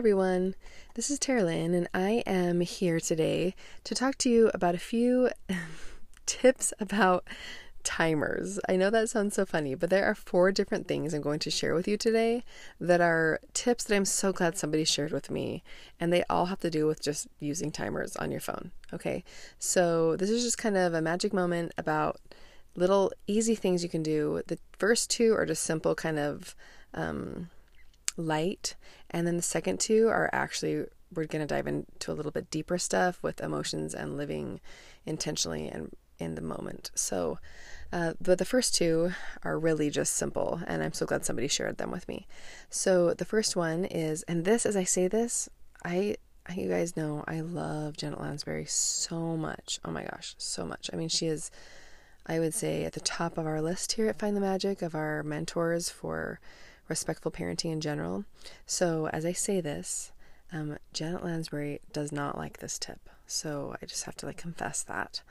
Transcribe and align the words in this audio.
Everyone, 0.00 0.54
this 0.94 1.10
is 1.10 1.18
Terralyn, 1.18 1.74
and 1.74 1.86
I 1.92 2.22
am 2.24 2.60
here 2.60 3.00
today 3.00 3.54
to 3.84 3.94
talk 3.94 4.16
to 4.16 4.30
you 4.30 4.50
about 4.54 4.74
a 4.74 4.78
few 4.78 5.28
tips 6.24 6.72
about 6.80 7.28
timers. 7.84 8.58
I 8.66 8.76
know 8.76 8.88
that 8.88 9.10
sounds 9.10 9.34
so 9.34 9.44
funny, 9.44 9.74
but 9.74 9.90
there 9.90 10.06
are 10.06 10.14
four 10.14 10.52
different 10.52 10.88
things 10.88 11.12
I'm 11.12 11.20
going 11.20 11.38
to 11.40 11.50
share 11.50 11.74
with 11.74 11.86
you 11.86 11.98
today 11.98 12.44
that 12.80 13.02
are 13.02 13.40
tips 13.52 13.84
that 13.84 13.94
I'm 13.94 14.06
so 14.06 14.32
glad 14.32 14.56
somebody 14.56 14.84
shared 14.84 15.12
with 15.12 15.30
me, 15.30 15.62
and 16.00 16.10
they 16.10 16.24
all 16.30 16.46
have 16.46 16.60
to 16.60 16.70
do 16.70 16.86
with 16.86 17.02
just 17.02 17.28
using 17.38 17.70
timers 17.70 18.16
on 18.16 18.30
your 18.30 18.40
phone. 18.40 18.70
Okay, 18.94 19.22
so 19.58 20.16
this 20.16 20.30
is 20.30 20.42
just 20.42 20.56
kind 20.56 20.78
of 20.78 20.94
a 20.94 21.02
magic 21.02 21.34
moment 21.34 21.72
about 21.76 22.18
little 22.74 23.12
easy 23.26 23.54
things 23.54 23.82
you 23.82 23.90
can 23.90 24.02
do. 24.02 24.40
The 24.46 24.58
first 24.78 25.10
two 25.10 25.34
are 25.34 25.44
just 25.44 25.62
simple, 25.62 25.94
kind 25.94 26.18
of. 26.18 26.56
Um, 26.94 27.50
light. 28.20 28.76
And 29.10 29.26
then 29.26 29.36
the 29.36 29.42
second 29.42 29.80
two 29.80 30.08
are 30.08 30.30
actually, 30.32 30.84
we're 31.12 31.26
going 31.26 31.46
to 31.46 31.54
dive 31.54 31.66
into 31.66 32.12
a 32.12 32.14
little 32.14 32.32
bit 32.32 32.50
deeper 32.50 32.78
stuff 32.78 33.22
with 33.22 33.40
emotions 33.40 33.94
and 33.94 34.16
living 34.16 34.60
intentionally 35.04 35.68
and 35.68 35.90
in 36.20 36.34
the 36.34 36.42
moment. 36.42 36.90
So, 36.94 37.38
uh, 37.92 38.12
but 38.20 38.38
the 38.38 38.44
first 38.44 38.74
two 38.74 39.12
are 39.42 39.58
really 39.58 39.90
just 39.90 40.14
simple, 40.14 40.60
and 40.66 40.82
I'm 40.82 40.92
so 40.92 41.06
glad 41.06 41.24
somebody 41.24 41.48
shared 41.48 41.78
them 41.78 41.90
with 41.90 42.06
me. 42.06 42.26
So 42.68 43.14
the 43.14 43.24
first 43.24 43.56
one 43.56 43.84
is, 43.86 44.22
and 44.24 44.44
this, 44.44 44.66
as 44.66 44.76
I 44.76 44.84
say 44.84 45.08
this, 45.08 45.48
I, 45.84 46.16
you 46.54 46.68
guys 46.68 46.96
know, 46.96 47.24
I 47.26 47.40
love 47.40 47.96
Janet 47.96 48.20
Lansbury 48.20 48.66
so 48.66 49.36
much. 49.36 49.80
Oh 49.84 49.90
my 49.90 50.04
gosh, 50.04 50.34
so 50.38 50.64
much. 50.64 50.90
I 50.92 50.96
mean, 50.96 51.08
she 51.08 51.26
is, 51.26 51.50
I 52.26 52.38
would 52.38 52.54
say, 52.54 52.84
at 52.84 52.92
the 52.92 53.00
top 53.00 53.38
of 53.38 53.46
our 53.46 53.62
list 53.62 53.92
here 53.92 54.06
at 54.06 54.18
Find 54.18 54.36
the 54.36 54.40
Magic 54.40 54.82
of 54.82 54.94
our 54.94 55.22
mentors 55.22 55.88
for 55.88 56.38
respectful 56.90 57.30
parenting 57.30 57.72
in 57.72 57.80
general. 57.80 58.24
So, 58.66 59.08
as 59.08 59.24
I 59.24 59.32
say 59.32 59.60
this, 59.60 60.12
um, 60.52 60.76
Janet 60.92 61.24
Lansbury 61.24 61.80
does 61.92 62.12
not 62.12 62.36
like 62.36 62.58
this 62.58 62.78
tip. 62.78 63.08
So, 63.26 63.76
I 63.80 63.86
just 63.86 64.04
have 64.04 64.16
to 64.16 64.26
like 64.26 64.36
confess 64.36 64.82
that. 64.82 65.22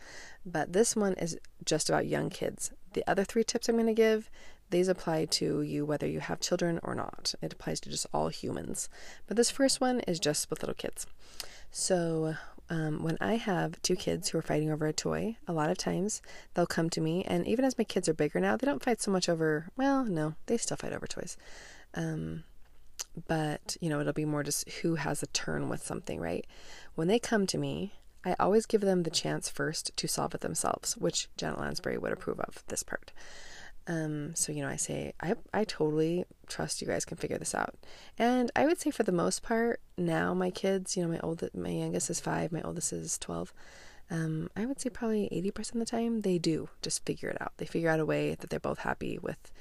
But 0.45 0.73
this 0.73 0.95
one 0.95 1.13
is 1.13 1.37
just 1.63 1.89
about 1.89 2.07
young 2.07 2.29
kids. 2.29 2.71
The 2.93 3.03
other 3.07 3.23
three 3.23 3.43
tips 3.43 3.69
I'm 3.69 3.75
going 3.75 3.85
to 3.85 3.93
give, 3.93 4.31
these 4.71 4.87
apply 4.87 5.25
to 5.25 5.61
you 5.61 5.85
whether 5.85 6.07
you 6.07 6.19
have 6.19 6.39
children 6.39 6.79
or 6.81 6.95
not. 6.95 7.35
It 7.41 7.53
applies 7.53 7.79
to 7.81 7.89
just 7.89 8.07
all 8.13 8.29
humans. 8.29 8.89
But 9.27 9.37
this 9.37 9.51
first 9.51 9.81
one 9.81 9.99
is 10.01 10.19
just 10.19 10.49
with 10.49 10.63
little 10.63 10.75
kids. 10.75 11.05
So, 11.71 12.35
um, 12.69 13.03
when 13.03 13.17
I 13.19 13.35
have 13.35 13.81
two 13.81 13.95
kids 13.95 14.29
who 14.29 14.37
are 14.37 14.43
fighting 14.43 14.71
over 14.71 14.85
a 14.85 14.93
toy, 14.93 15.37
a 15.47 15.53
lot 15.53 15.69
of 15.69 15.77
times 15.77 16.21
they'll 16.53 16.67
come 16.67 16.89
to 16.91 17.01
me, 17.01 17.23
and 17.23 17.47
even 17.47 17.65
as 17.65 17.77
my 17.77 17.83
kids 17.83 18.07
are 18.07 18.13
bigger 18.13 18.39
now, 18.39 18.55
they 18.55 18.65
don't 18.65 18.83
fight 18.83 19.01
so 19.01 19.11
much 19.11 19.27
over, 19.27 19.69
well, 19.75 20.05
no, 20.05 20.35
they 20.45 20.57
still 20.57 20.77
fight 20.77 20.93
over 20.93 21.07
toys. 21.07 21.35
Um, 21.95 22.43
but, 23.27 23.75
you 23.81 23.89
know, 23.89 23.99
it'll 23.99 24.13
be 24.13 24.25
more 24.25 24.43
just 24.43 24.69
who 24.69 24.95
has 24.95 25.23
a 25.23 25.27
turn 25.27 25.69
with 25.69 25.83
something, 25.83 26.19
right? 26.19 26.45
When 26.95 27.07
they 27.07 27.19
come 27.19 27.47
to 27.47 27.57
me, 27.57 27.93
I 28.23 28.35
always 28.39 28.65
give 28.65 28.81
them 28.81 29.03
the 29.03 29.09
chance 29.09 29.49
first 29.49 29.95
to 29.95 30.07
solve 30.07 30.35
it 30.35 30.41
themselves, 30.41 30.97
which 30.97 31.29
Janet 31.37 31.59
Lansbury 31.59 31.97
would 31.97 32.11
approve 32.11 32.39
of 32.39 32.63
this 32.67 32.83
part. 32.83 33.11
Um, 33.89 34.35
so 34.35 34.51
you 34.51 34.61
know, 34.61 34.69
I 34.69 34.75
say 34.75 35.13
I 35.19 35.33
I 35.51 35.63
totally 35.63 36.23
trust 36.47 36.79
you 36.79 36.87
guys 36.87 37.05
can 37.05 37.17
figure 37.17 37.39
this 37.39 37.55
out, 37.55 37.73
and 38.19 38.51
I 38.55 38.67
would 38.67 38.79
say 38.79 38.91
for 38.91 39.01
the 39.01 39.11
most 39.11 39.41
part 39.41 39.81
now 39.97 40.35
my 40.35 40.51
kids, 40.51 40.95
you 40.95 41.01
know, 41.01 41.09
my 41.09 41.19
oldest, 41.21 41.55
my 41.55 41.69
youngest 41.71 42.11
is 42.11 42.19
five, 42.19 42.51
my 42.51 42.61
oldest 42.61 42.93
is 42.93 43.17
twelve. 43.17 43.51
Um, 44.11 44.49
I 44.55 44.67
would 44.67 44.79
say 44.79 44.91
probably 44.91 45.27
eighty 45.31 45.49
percent 45.49 45.81
of 45.81 45.87
the 45.87 45.91
time 45.91 46.21
they 46.21 46.37
do 46.37 46.69
just 46.83 47.03
figure 47.03 47.29
it 47.29 47.41
out. 47.41 47.53
They 47.57 47.65
figure 47.65 47.89
out 47.89 47.99
a 47.99 48.05
way 48.05 48.35
that 48.35 48.51
they're 48.51 48.59
both 48.59 48.79
happy 48.79 49.17
with 49.17 49.51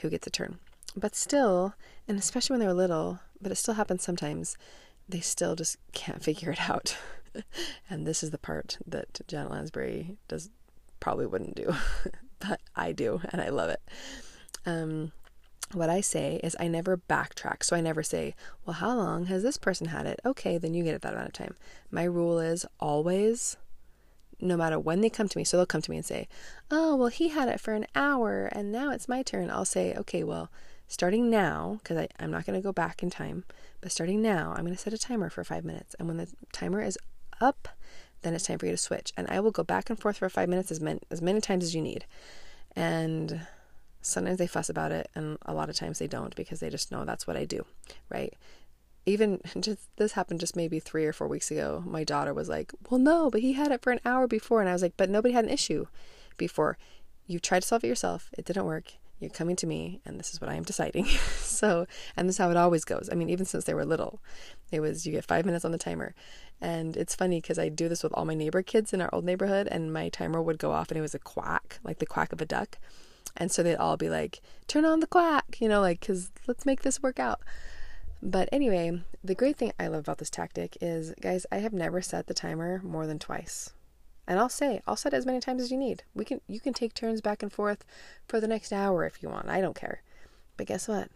who 0.00 0.10
gets 0.10 0.26
a 0.26 0.30
turn. 0.30 0.58
But 0.96 1.14
still, 1.14 1.74
and 2.08 2.18
especially 2.18 2.54
when 2.54 2.60
they're 2.60 2.74
little, 2.74 3.20
but 3.40 3.52
it 3.52 3.56
still 3.56 3.74
happens 3.74 4.02
sometimes, 4.02 4.56
they 5.08 5.20
still 5.20 5.54
just 5.54 5.76
can't 5.92 6.24
figure 6.28 6.50
it 6.50 6.68
out. 6.68 6.96
and 7.88 8.08
this 8.08 8.24
is 8.24 8.32
the 8.32 8.38
part 8.38 8.78
that 8.84 9.20
Janet 9.28 9.52
Lansbury 9.52 10.16
does 10.26 10.50
probably 10.98 11.26
wouldn't 11.26 11.54
do. 11.54 11.72
but 12.38 12.60
I 12.74 12.92
do, 12.92 13.20
and 13.30 13.40
I 13.40 13.48
love 13.48 13.70
it. 13.70 13.80
Um, 14.66 15.12
what 15.72 15.90
I 15.90 16.00
say 16.00 16.40
is 16.42 16.56
I 16.58 16.68
never 16.68 16.96
backtrack. 16.96 17.62
So 17.62 17.76
I 17.76 17.80
never 17.80 18.02
say, 18.02 18.34
well, 18.64 18.74
how 18.74 18.96
long 18.96 19.26
has 19.26 19.42
this 19.42 19.56
person 19.56 19.88
had 19.88 20.06
it? 20.06 20.20
Okay, 20.24 20.58
then 20.58 20.74
you 20.74 20.82
get 20.84 20.94
it 20.94 21.02
that 21.02 21.12
amount 21.12 21.28
of 21.28 21.32
time. 21.34 21.56
My 21.90 22.04
rule 22.04 22.38
is 22.38 22.64
always, 22.80 23.56
no 24.40 24.56
matter 24.56 24.78
when 24.78 25.00
they 25.00 25.10
come 25.10 25.28
to 25.28 25.38
me, 25.38 25.44
so 25.44 25.56
they'll 25.56 25.66
come 25.66 25.82
to 25.82 25.90
me 25.90 25.98
and 25.98 26.06
say, 26.06 26.28
oh, 26.70 26.96
well, 26.96 27.08
he 27.08 27.28
had 27.28 27.48
it 27.48 27.60
for 27.60 27.74
an 27.74 27.86
hour 27.94 28.46
and 28.52 28.72
now 28.72 28.90
it's 28.90 29.08
my 29.08 29.22
turn. 29.22 29.50
I'll 29.50 29.64
say, 29.64 29.94
okay, 29.94 30.24
well, 30.24 30.50
starting 30.86 31.28
now, 31.28 31.80
because 31.82 32.08
I'm 32.18 32.30
not 32.30 32.46
going 32.46 32.58
to 32.58 32.64
go 32.64 32.72
back 32.72 33.02
in 33.02 33.10
time, 33.10 33.44
but 33.80 33.92
starting 33.92 34.22
now, 34.22 34.54
I'm 34.56 34.64
going 34.64 34.74
to 34.74 34.80
set 34.80 34.94
a 34.94 34.98
timer 34.98 35.28
for 35.28 35.44
five 35.44 35.64
minutes. 35.64 35.94
And 35.98 36.08
when 36.08 36.16
the 36.16 36.28
timer 36.50 36.82
is 36.82 36.98
up, 37.40 37.68
then 38.22 38.34
it's 38.34 38.46
time 38.46 38.58
for 38.58 38.66
you 38.66 38.72
to 38.72 38.78
switch. 38.78 39.12
And 39.16 39.26
I 39.28 39.40
will 39.40 39.50
go 39.50 39.64
back 39.64 39.90
and 39.90 39.98
forth 39.98 40.18
for 40.18 40.28
five 40.28 40.48
minutes 40.48 40.70
as 40.70 40.80
many, 40.80 41.00
as 41.10 41.22
many 41.22 41.40
times 41.40 41.64
as 41.64 41.74
you 41.74 41.82
need. 41.82 42.04
And 42.74 43.46
sometimes 44.00 44.38
they 44.38 44.46
fuss 44.46 44.68
about 44.68 44.92
it, 44.92 45.10
and 45.14 45.38
a 45.42 45.54
lot 45.54 45.68
of 45.68 45.76
times 45.76 45.98
they 45.98 46.06
don't 46.06 46.34
because 46.36 46.60
they 46.60 46.70
just 46.70 46.90
know 46.90 47.04
that's 47.04 47.26
what 47.26 47.36
I 47.36 47.44
do, 47.44 47.64
right? 48.08 48.34
Even 49.06 49.40
just 49.60 49.94
this 49.96 50.12
happened 50.12 50.40
just 50.40 50.56
maybe 50.56 50.80
three 50.80 51.04
or 51.04 51.12
four 51.12 51.28
weeks 51.28 51.50
ago. 51.50 51.82
My 51.86 52.04
daughter 52.04 52.34
was 52.34 52.48
like, 52.48 52.72
Well, 52.90 53.00
no, 53.00 53.30
but 53.30 53.40
he 53.40 53.54
had 53.54 53.72
it 53.72 53.82
for 53.82 53.92
an 53.92 54.00
hour 54.04 54.26
before. 54.26 54.60
And 54.60 54.68
I 54.68 54.72
was 54.72 54.82
like, 54.82 54.96
But 54.96 55.10
nobody 55.10 55.34
had 55.34 55.44
an 55.44 55.50
issue 55.50 55.86
before. 56.36 56.78
You 57.26 57.38
tried 57.38 57.62
to 57.62 57.68
solve 57.68 57.84
it 57.84 57.88
yourself, 57.88 58.30
it 58.36 58.44
didn't 58.44 58.64
work. 58.64 58.94
You're 59.20 59.30
coming 59.30 59.56
to 59.56 59.66
me, 59.66 60.00
and 60.04 60.18
this 60.18 60.32
is 60.32 60.40
what 60.40 60.48
I 60.48 60.54
am 60.54 60.62
deciding. 60.62 61.06
so, 61.40 61.86
and 62.16 62.28
this 62.28 62.36
is 62.36 62.38
how 62.38 62.50
it 62.50 62.56
always 62.56 62.84
goes. 62.84 63.08
I 63.10 63.16
mean, 63.16 63.28
even 63.30 63.46
since 63.46 63.64
they 63.64 63.74
were 63.74 63.84
little, 63.84 64.20
it 64.70 64.80
was 64.80 65.06
you 65.06 65.12
get 65.12 65.24
five 65.24 65.44
minutes 65.44 65.64
on 65.64 65.72
the 65.72 65.78
timer. 65.78 66.14
And 66.60 66.96
it's 66.96 67.14
funny 67.14 67.40
because 67.40 67.58
I 67.58 67.68
do 67.68 67.88
this 67.88 68.02
with 68.02 68.12
all 68.12 68.24
my 68.24 68.34
neighbor 68.34 68.62
kids 68.62 68.92
in 68.92 69.00
our 69.00 69.10
old 69.12 69.24
neighborhood, 69.24 69.66
and 69.68 69.92
my 69.92 70.08
timer 70.08 70.40
would 70.40 70.58
go 70.58 70.70
off, 70.70 70.90
and 70.90 70.98
it 70.98 71.02
was 71.02 71.14
a 71.14 71.18
quack, 71.18 71.80
like 71.82 71.98
the 71.98 72.06
quack 72.06 72.32
of 72.32 72.40
a 72.40 72.46
duck. 72.46 72.78
And 73.36 73.50
so 73.50 73.62
they'd 73.62 73.76
all 73.76 73.96
be 73.96 74.08
like, 74.08 74.40
turn 74.66 74.84
on 74.84 75.00
the 75.00 75.06
quack, 75.06 75.58
you 75.60 75.68
know, 75.68 75.80
like, 75.80 76.00
because 76.00 76.30
let's 76.46 76.66
make 76.66 76.82
this 76.82 77.02
work 77.02 77.18
out. 77.18 77.40
But 78.22 78.48
anyway, 78.50 79.02
the 79.22 79.34
great 79.34 79.56
thing 79.56 79.72
I 79.78 79.86
love 79.86 80.00
about 80.00 80.18
this 80.18 80.30
tactic 80.30 80.76
is, 80.80 81.14
guys, 81.20 81.46
I 81.52 81.58
have 81.58 81.72
never 81.72 82.02
set 82.02 82.26
the 82.26 82.34
timer 82.34 82.80
more 82.82 83.06
than 83.06 83.18
twice. 83.18 83.70
And 84.28 84.38
I'll 84.38 84.50
say, 84.50 84.82
I'll 84.86 84.94
set 84.94 85.14
it 85.14 85.16
as 85.16 85.24
many 85.24 85.40
times 85.40 85.62
as 85.62 85.70
you 85.72 85.78
need. 85.78 86.02
We 86.14 86.26
can 86.26 86.42
you 86.46 86.60
can 86.60 86.74
take 86.74 86.92
turns 86.92 87.22
back 87.22 87.42
and 87.42 87.50
forth 87.50 87.82
for 88.28 88.40
the 88.40 88.46
next 88.46 88.72
hour 88.72 89.06
if 89.06 89.22
you 89.22 89.30
want. 89.30 89.48
I 89.48 89.62
don't 89.62 89.74
care. 89.74 90.02
But 90.58 90.66
guess 90.66 90.86
what? 90.86 91.08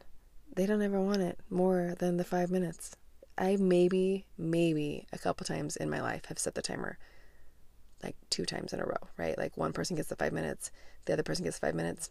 They 0.56 0.64
don't 0.64 0.80
ever 0.80 0.98
want 0.98 1.20
it 1.20 1.38
more 1.50 1.94
than 1.98 2.16
the 2.16 2.24
5 2.24 2.50
minutes. 2.50 2.96
I 3.36 3.56
maybe 3.56 4.24
maybe 4.38 5.06
a 5.12 5.18
couple 5.18 5.44
times 5.44 5.76
in 5.76 5.90
my 5.90 6.00
life 6.00 6.24
have 6.26 6.38
set 6.38 6.54
the 6.54 6.62
timer 6.62 6.98
like 8.02 8.16
two 8.30 8.46
times 8.46 8.72
in 8.72 8.80
a 8.80 8.84
row, 8.86 9.08
right? 9.18 9.36
Like 9.36 9.58
one 9.58 9.74
person 9.74 9.94
gets 9.94 10.08
the 10.08 10.16
5 10.16 10.32
minutes, 10.32 10.70
the 11.04 11.12
other 11.12 11.22
person 11.22 11.44
gets 11.44 11.58
5 11.58 11.74
minutes. 11.74 12.08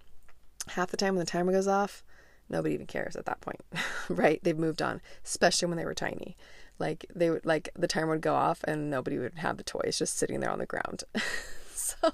Half 0.68 0.92
the 0.92 0.98
time 0.98 1.16
when 1.16 1.26
the 1.26 1.32
timer 1.32 1.52
goes 1.52 1.68
off, 1.68 2.04
nobody 2.48 2.76
even 2.76 2.86
cares 2.86 3.16
at 3.16 3.26
that 3.26 3.42
point, 3.42 3.62
right? 4.10 4.40
They've 4.44 4.58
moved 4.58 4.84
on, 4.84 5.02
especially 5.26 5.68
when 5.68 5.78
they 5.78 5.86
were 5.86 5.96
tiny. 5.96 6.38
Like 6.82 7.06
they 7.16 7.30
would 7.30 7.46
like 7.46 7.70
the 7.76 7.88
timer 7.88 8.14
would 8.14 8.22
go 8.22 8.34
off 8.34 8.64
and 8.64 8.90
nobody 8.90 9.20
would 9.20 9.36
have 9.36 9.58
the 9.58 9.64
toys 9.64 10.00
just 10.00 10.18
sitting 10.18 10.40
there 10.40 10.50
on 10.50 10.60
the 10.60 10.66
ground. 10.66 11.04
so 11.76 12.12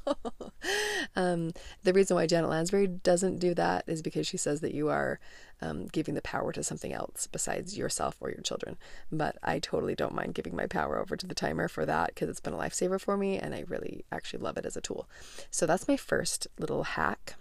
um, 1.15 1.53
the 1.83 1.93
reason 1.93 2.15
why 2.15 2.27
Janet 2.27 2.49
Lansbury 2.49 2.87
doesn't 2.87 3.39
do 3.39 3.53
that 3.53 3.85
is 3.87 4.01
because 4.01 4.27
she 4.27 4.35
says 4.35 4.59
that 4.61 4.73
you 4.73 4.89
are 4.89 5.19
um, 5.61 5.87
giving 5.87 6.15
the 6.15 6.21
power 6.21 6.51
to 6.51 6.63
something 6.63 6.91
else 6.91 7.27
besides 7.27 7.77
yourself 7.77 8.17
or 8.19 8.29
your 8.29 8.41
children. 8.41 8.77
But 9.09 9.37
I 9.41 9.59
totally 9.59 9.95
don't 9.95 10.13
mind 10.13 10.35
giving 10.35 10.55
my 10.55 10.67
power 10.67 10.99
over 10.99 11.15
to 11.15 11.25
the 11.25 11.33
timer 11.33 11.69
for 11.69 11.85
that 11.85 12.09
because 12.09 12.27
it's 12.27 12.41
been 12.41 12.53
a 12.53 12.57
lifesaver 12.57 12.99
for 12.99 13.15
me 13.15 13.37
and 13.37 13.55
I 13.55 13.63
really 13.67 14.03
actually 14.11 14.43
love 14.43 14.57
it 14.57 14.65
as 14.65 14.75
a 14.75 14.81
tool. 14.81 15.07
So 15.49 15.65
that's 15.65 15.87
my 15.87 15.97
first 15.97 16.47
little 16.59 16.83
hack 16.83 17.35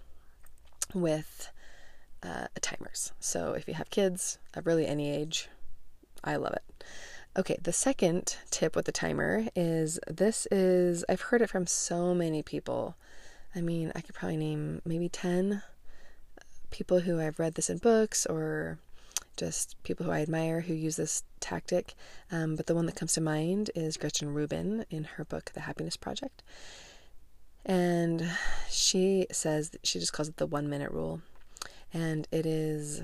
with 0.95 1.51
uh, 2.23 2.47
timers. 2.61 3.13
So 3.19 3.53
if 3.53 3.67
you 3.67 3.75
have 3.75 3.91
kids 3.91 4.39
of 4.55 4.67
really 4.67 4.87
any 4.87 5.11
age, 5.11 5.49
I 6.25 6.37
love 6.37 6.55
it. 6.55 6.85
Okay, 7.39 7.59
the 7.63 7.73
second 7.73 8.39
tip 8.51 8.75
with 8.75 8.87
the 8.87 8.93
timer 8.93 9.49
is 9.55 10.01
this 10.09 10.47
is, 10.51 11.05
I've 11.07 11.21
heard 11.21 11.43
it 11.43 11.51
from 11.51 11.67
so 11.67 12.15
many 12.15 12.43
people. 12.43 12.97
I 13.55 13.61
mean, 13.61 13.93
I 13.95 14.01
could 14.01 14.15
probably 14.15 14.39
name 14.39 14.81
maybe 14.87 15.11
10 15.11 15.63
people 16.71 17.01
who 17.01 17.21
I've 17.21 17.39
read 17.39 17.55
this 17.55 17.69
in 17.69 17.77
books 17.77 18.25
or 18.25 18.79
just 19.37 19.77
people 19.83 20.07
who 20.07 20.13
I 20.13 20.23
admire 20.23 20.63
who 20.63 20.73
use 20.73 20.97
this 20.97 21.25
tactic. 21.39 21.95
Um, 22.33 22.57
but 22.57 22.69
the 22.69 22.75
one 22.75 22.87
that 22.87 22.97
comes 22.97 23.13
to 23.15 23.21
mind 23.21 23.71
is 23.75 23.99
Gretchen 23.99 24.33
Rubin 24.33 24.87
in 24.89 25.05
her 25.05 25.25
book, 25.27 25.51
The 25.53 25.61
Happiness 25.61 25.99
Project. 25.99 26.43
And 27.67 28.31
she 28.71 29.27
says, 29.31 29.73
she 29.83 29.99
just 30.01 30.15
calls 30.15 30.31
it 30.31 30.39
the 30.39 30.47
one 30.47 30.71
minute 30.71 30.91
rule. 30.91 31.21
And 31.93 32.27
it 32.33 32.47
is 32.47 33.03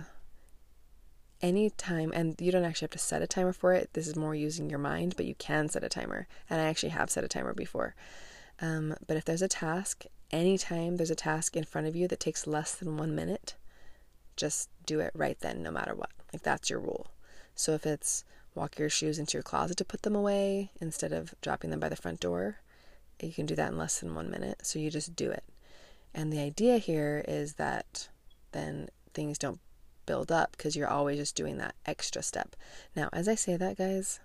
any 1.43 1.71
time, 1.71 2.12
and 2.15 2.41
you 2.41 2.53
don't 2.53 2.65
actually 2.65 2.87
have 2.87 2.93
to 2.93 2.99
set 2.99 3.23
a 3.23 3.27
timer 3.27 3.53
for 3.53 3.73
it. 3.73 3.91
This 3.93 4.06
is 4.06 4.17
more 4.17 4.35
using 4.35 4.71
your 4.71 4.79
mind, 4.79 5.15
but 5.17 5.27
you 5.27 5.35
can 5.35 5.69
set 5.69 5.85
a 5.85 5.89
timer. 5.89 6.29
And 6.49 6.61
I 6.61 6.65
actually 6.65 6.91
have 6.91 7.11
set 7.11 7.25
a 7.25 7.29
timer 7.29 7.53
before. 7.53 7.94
Um, 8.61 8.94
but 9.06 9.17
if 9.17 9.25
there's 9.25 9.43
a 9.43 9.49
task, 9.49 10.05
anytime 10.31 10.97
there's 10.97 11.11
a 11.11 11.17
task 11.17 11.56
in 11.56 11.65
front 11.65 11.89
of 11.89 11.97
you 11.97 12.06
that 12.09 12.21
takes 12.21 12.47
less 12.47 12.75
than 12.75 12.97
one 12.97 13.15
minute, 13.15 13.56
just 14.37 14.71
do 14.87 15.00
it 15.00 15.11
right 15.15 15.39
then, 15.41 15.62
no 15.62 15.71
matter 15.71 15.94
what. 15.94 16.11
Like 16.33 16.43
that's 16.43 16.71
your 16.71 16.81
rule. 16.81 17.09
So 17.55 17.73
if 17.73 17.85
it's 17.85 18.25
walk 18.55 18.79
your 18.79 18.89
shoes 18.89 19.19
into 19.19 19.35
your 19.35 19.43
closet 19.43 19.77
to 19.79 19.85
put 19.85 20.03
them 20.03 20.15
away 20.15 20.71
instead 20.81 21.12
of 21.12 21.35
dropping 21.41 21.71
them 21.71 21.81
by 21.81 21.89
the 21.89 21.97
front 21.97 22.21
door, 22.21 22.59
you 23.21 23.33
can 23.33 23.47
do 23.47 23.55
that 23.55 23.71
in 23.73 23.79
less 23.79 24.00
than 24.00 24.15
one 24.15 24.31
minute. 24.31 24.61
So 24.65 24.79
you 24.79 24.91
just 24.91 25.15
do 25.17 25.31
it. 25.31 25.44
And 26.15 26.33
the 26.33 26.41
idea 26.41 26.79
here 26.79 27.25
is 27.27 27.55
that 27.55 28.09
then 28.53 28.89
things 29.15 29.39
don't 29.39 29.61
build 30.06 30.32
up 30.32 30.52
because 30.52 30.76
you're 30.76 30.88
always 30.88 31.19
just 31.19 31.37
doing 31.37 31.58
that 31.58 31.75
extra 31.87 32.22
step. 32.22 32.56
Now, 32.96 33.08
as 33.12 33.28
I 33.28 33.34
say 33.34 33.56
that, 33.56 33.78
guys, 33.78 34.20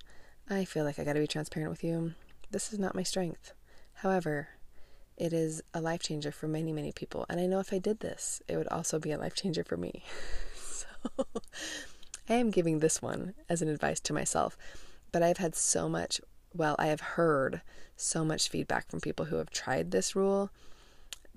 I 0.50 0.66
feel 0.66 0.84
like 0.84 1.00
I 1.00 1.04
got 1.04 1.14
to 1.14 1.20
be 1.20 1.28
transparent 1.28 1.72
with 1.72 1.84
you. 1.84 2.14
This 2.52 2.72
is 2.72 2.80
not 2.80 2.96
my 2.96 3.04
strength. 3.04 3.54
However, 3.96 4.50
it 5.18 5.34
is 5.34 5.62
a 5.74 5.82
life 5.82 6.02
changer 6.02 6.32
for 6.32 6.48
many, 6.48 6.72
many 6.72 6.92
people. 6.92 7.26
And 7.30 7.40
I 7.40 7.48
know 7.48 7.60
if 7.60 7.74
I 7.74 7.80
did 7.80 8.00
this, 8.00 8.42
it 8.48 8.56
would 8.56 8.68
also 8.68 9.00
be 9.00 9.12
a 9.12 9.18
life 9.18 9.34
changer 9.34 9.64
for 9.64 9.76
me. 9.76 10.04
so 10.56 10.86
I 12.30 12.36
am 12.36 12.52
giving 12.52 12.80
this 12.80 13.02
one 13.02 13.34
as 13.50 13.62
an 13.62 13.68
advice 13.68 14.00
to 14.02 14.14
myself. 14.14 14.58
But 15.12 15.24
I've 15.24 15.38
had 15.38 15.56
so 15.56 15.90
much, 15.90 16.22
well, 16.54 16.76
I 16.78 16.88
have 16.88 17.02
heard 17.02 17.62
so 17.96 18.24
much 18.24 18.50
feedback 18.50 18.90
from 18.90 19.02
people 19.02 19.26
who 19.26 19.38
have 19.38 19.50
tried 19.50 19.92
this 19.92 20.16
rule 20.16 20.52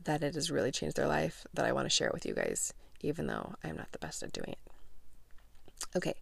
that 0.04 0.22
it 0.22 0.34
has 0.34 0.50
really 0.50 0.70
changed 0.70 0.96
their 0.96 1.08
life 1.08 1.46
that 1.54 1.64
I 1.64 1.72
want 1.72 1.86
to 1.86 1.90
share 1.90 2.08
it 2.08 2.14
with 2.14 2.26
you 2.26 2.34
guys, 2.34 2.72
even 3.00 3.26
though 3.26 3.55
I'm 3.64 3.76
not 3.76 3.93
the 3.93 3.99
best 3.99 4.23
at 4.23 4.32
doing 4.32 4.50
it. 4.50 4.58
Okay, 5.97 6.14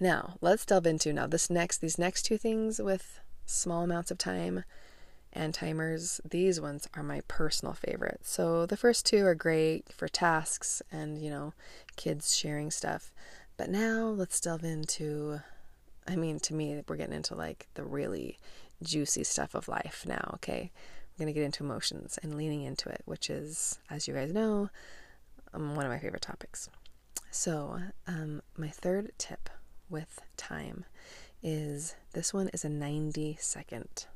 now 0.00 0.34
let's 0.40 0.66
delve 0.66 0.86
into 0.86 1.12
now 1.12 1.26
this 1.26 1.48
next 1.48 1.78
these 1.78 1.98
next 1.98 2.22
two 2.22 2.36
things 2.36 2.80
with 2.80 3.20
small 3.46 3.82
amounts 3.82 4.10
of 4.10 4.18
time 4.18 4.64
and 5.32 5.54
timers. 5.54 6.20
These 6.28 6.60
ones 6.60 6.88
are 6.94 7.02
my 7.02 7.22
personal 7.28 7.74
favorite. 7.74 8.20
So 8.22 8.66
the 8.66 8.76
first 8.76 9.06
two 9.06 9.24
are 9.24 9.34
great 9.34 9.92
for 9.92 10.08
tasks 10.08 10.82
and, 10.90 11.22
you 11.22 11.30
know, 11.30 11.52
kids 11.96 12.36
sharing 12.36 12.70
stuff. 12.70 13.12
But 13.56 13.70
now 13.70 14.06
let's 14.06 14.40
delve 14.40 14.64
into, 14.64 15.40
I 16.08 16.16
mean, 16.16 16.40
to 16.40 16.54
me, 16.54 16.82
we're 16.88 16.96
getting 16.96 17.14
into 17.14 17.34
like 17.34 17.68
the 17.74 17.84
really 17.84 18.38
juicy 18.82 19.24
stuff 19.24 19.54
of 19.54 19.68
life 19.68 20.04
now, 20.06 20.32
okay? 20.34 20.70
We're 21.12 21.24
going 21.24 21.34
to 21.34 21.38
get 21.38 21.46
into 21.46 21.64
emotions 21.64 22.18
and 22.22 22.36
leaning 22.36 22.62
into 22.62 22.88
it, 22.88 23.02
which 23.04 23.30
is, 23.30 23.78
as 23.90 24.08
you 24.08 24.14
guys 24.14 24.32
know, 24.32 24.70
um, 25.56 25.74
one 25.74 25.86
of 25.86 25.92
my 25.92 25.98
favorite 25.98 26.22
topics. 26.22 26.68
So, 27.30 27.80
um, 28.06 28.42
my 28.56 28.68
third 28.68 29.12
tip 29.18 29.50
with 29.88 30.20
time 30.36 30.84
is 31.42 31.94
this 32.12 32.32
one 32.32 32.48
is 32.48 32.64
a 32.64 32.68
90 32.68 33.36
second 33.40 34.06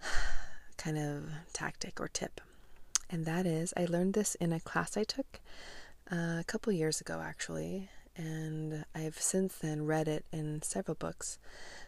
kind 0.76 0.98
of 0.98 1.24
tactic 1.52 2.00
or 2.00 2.08
tip. 2.08 2.40
And 3.10 3.24
that 3.26 3.46
is, 3.46 3.74
I 3.76 3.84
learned 3.84 4.14
this 4.14 4.34
in 4.36 4.52
a 4.52 4.60
class 4.60 4.96
I 4.96 5.04
took 5.04 5.40
uh, 6.10 6.38
a 6.40 6.44
couple 6.46 6.72
years 6.72 7.00
ago, 7.00 7.20
actually, 7.22 7.90
and 8.16 8.84
I've 8.94 9.18
since 9.20 9.56
then 9.56 9.84
read 9.84 10.08
it 10.08 10.24
in 10.32 10.62
several 10.62 10.94
books. 10.94 11.38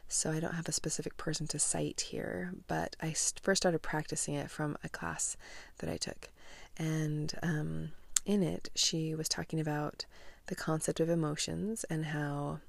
So 0.07 0.31
I 0.31 0.41
don't 0.41 0.55
have 0.55 0.69
a 0.69 0.73
specific 0.73 1.17
person 1.17 1.47
to 1.49 1.59
cite 1.59 2.03
here, 2.03 2.53
but 2.69 2.95
I 3.01 3.15
first 3.43 3.63
started 3.63 3.81
practicing 3.81 4.35
it 4.35 4.51
from 4.51 4.77
a 4.85 4.89
class 4.89 5.37
that 5.79 5.89
I 5.89 5.97
took. 5.97 6.29
And 6.77 7.33
um, 7.43 7.93
in 8.25 8.43
it, 8.43 8.71
she 8.75 9.15
was 9.15 9.29
talking 9.29 9.61
about 9.61 10.07
the 10.47 10.55
concept 10.55 11.01
of 11.01 11.09
emotions 11.09 11.85
and 11.85 12.07
how 12.07 12.61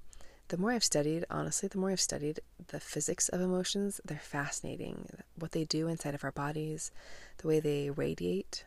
the 0.49 0.57
more 0.57 0.71
I've 0.71 0.83
studied, 0.83 1.25
honestly, 1.29 1.67
the 1.67 1.79
more 1.79 1.89
I've 1.89 1.99
studied 1.99 2.39
the 2.67 2.79
physics 2.79 3.29
of 3.29 3.41
emotions, 3.41 3.99
they're 4.05 4.19
fascinating. 4.19 5.09
What 5.37 5.51
they 5.51 5.63
do 5.63 5.87
inside 5.87 6.13
of 6.13 6.23
our 6.23 6.31
bodies, 6.31 6.91
the 7.37 7.47
way 7.47 7.59
they 7.59 7.89
radiate 7.89 8.63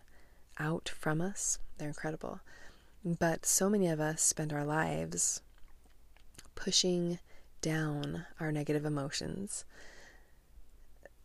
out 0.58 0.88
from 0.88 1.20
us, 1.20 1.58
they're 1.79 1.88
incredible. 1.88 2.40
But 3.05 3.46
so 3.46 3.70
many 3.70 3.88
of 3.88 4.00
us 4.00 4.23
spend 4.23 4.52
our 4.52 4.64
lives 4.64 5.40
pushing 6.56 7.20
down 7.62 8.26
our 8.40 8.50
negative 8.50 8.85
emotions. 8.85 9.64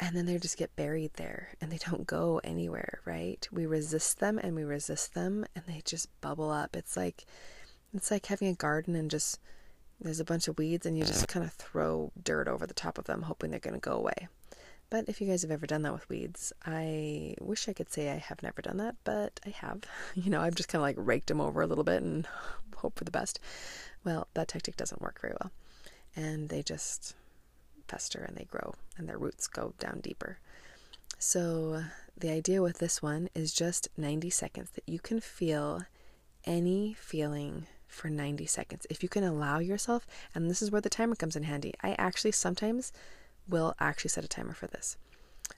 And 0.03 0.17
then 0.17 0.25
they 0.25 0.37
just 0.37 0.57
get 0.57 0.75
buried 0.75 1.13
there 1.13 1.53
and 1.61 1.71
they 1.71 1.77
don't 1.77 2.05
go 2.05 2.41
anywhere, 2.43 2.99
right? 3.05 3.47
We 3.53 3.65
resist 3.65 4.19
them 4.19 4.37
and 4.37 4.53
we 4.53 4.65
resist 4.65 5.13
them 5.13 5.45
and 5.55 5.63
they 5.65 5.81
just 5.85 6.09
bubble 6.19 6.51
up. 6.51 6.75
It's 6.75 6.97
like 6.97 7.25
it's 7.93 8.11
like 8.11 8.25
having 8.25 8.49
a 8.49 8.53
garden 8.53 8.97
and 8.97 9.09
just 9.09 9.39
there's 10.01 10.19
a 10.19 10.25
bunch 10.25 10.49
of 10.49 10.57
weeds 10.57 10.85
and 10.85 10.97
you 10.97 11.05
just 11.05 11.29
kind 11.29 11.45
of 11.45 11.53
throw 11.53 12.11
dirt 12.21 12.49
over 12.49 12.67
the 12.67 12.73
top 12.73 12.97
of 12.97 13.05
them 13.05 13.21
hoping 13.21 13.51
they're 13.51 13.61
going 13.61 13.75
to 13.75 13.79
go 13.79 13.93
away. 13.93 14.27
But 14.89 15.07
if 15.07 15.21
you 15.21 15.27
guys 15.27 15.41
have 15.43 15.51
ever 15.51 15.65
done 15.65 15.83
that 15.83 15.93
with 15.93 16.09
weeds, 16.09 16.51
I 16.65 17.35
wish 17.39 17.69
I 17.69 17.73
could 17.73 17.89
say 17.89 18.11
I 18.11 18.17
have 18.17 18.43
never 18.43 18.61
done 18.61 18.77
that, 18.77 18.95
but 19.05 19.39
I 19.45 19.51
have. 19.51 19.83
You 20.15 20.31
know, 20.31 20.41
I've 20.41 20.55
just 20.55 20.67
kind 20.67 20.81
of 20.81 20.83
like 20.83 20.97
raked 20.99 21.27
them 21.27 21.39
over 21.39 21.61
a 21.61 21.67
little 21.67 21.85
bit 21.85 22.03
and 22.03 22.27
hope 22.75 22.97
for 22.97 23.05
the 23.05 23.09
best. 23.11 23.39
Well, 24.03 24.27
that 24.33 24.49
tactic 24.49 24.75
doesn't 24.75 25.01
work 25.01 25.21
very 25.21 25.35
well. 25.41 25.51
And 26.13 26.49
they 26.49 26.61
just 26.61 27.15
fester 27.87 28.23
and 28.27 28.35
they 28.37 28.45
grow 28.45 28.75
and 28.97 29.07
their 29.07 29.17
roots 29.17 29.47
go 29.47 29.73
down 29.79 29.99
deeper. 30.01 30.39
So, 31.19 31.83
the 32.17 32.31
idea 32.31 32.61
with 32.61 32.79
this 32.79 33.01
one 33.01 33.29
is 33.33 33.53
just 33.53 33.87
90 33.97 34.29
seconds 34.29 34.71
that 34.71 34.87
you 34.87 34.99
can 34.99 35.19
feel 35.19 35.83
any 36.45 36.93
feeling 36.93 37.67
for 37.87 38.09
90 38.09 38.45
seconds. 38.45 38.85
If 38.89 39.03
you 39.03 39.09
can 39.09 39.23
allow 39.23 39.59
yourself, 39.59 40.05
and 40.35 40.49
this 40.49 40.61
is 40.61 40.71
where 40.71 40.81
the 40.81 40.89
timer 40.89 41.15
comes 41.15 41.35
in 41.35 41.43
handy. 41.43 41.73
I 41.81 41.95
actually 41.97 42.31
sometimes 42.31 42.91
will 43.47 43.75
actually 43.79 44.09
set 44.09 44.23
a 44.23 44.27
timer 44.27 44.53
for 44.53 44.67
this, 44.67 44.97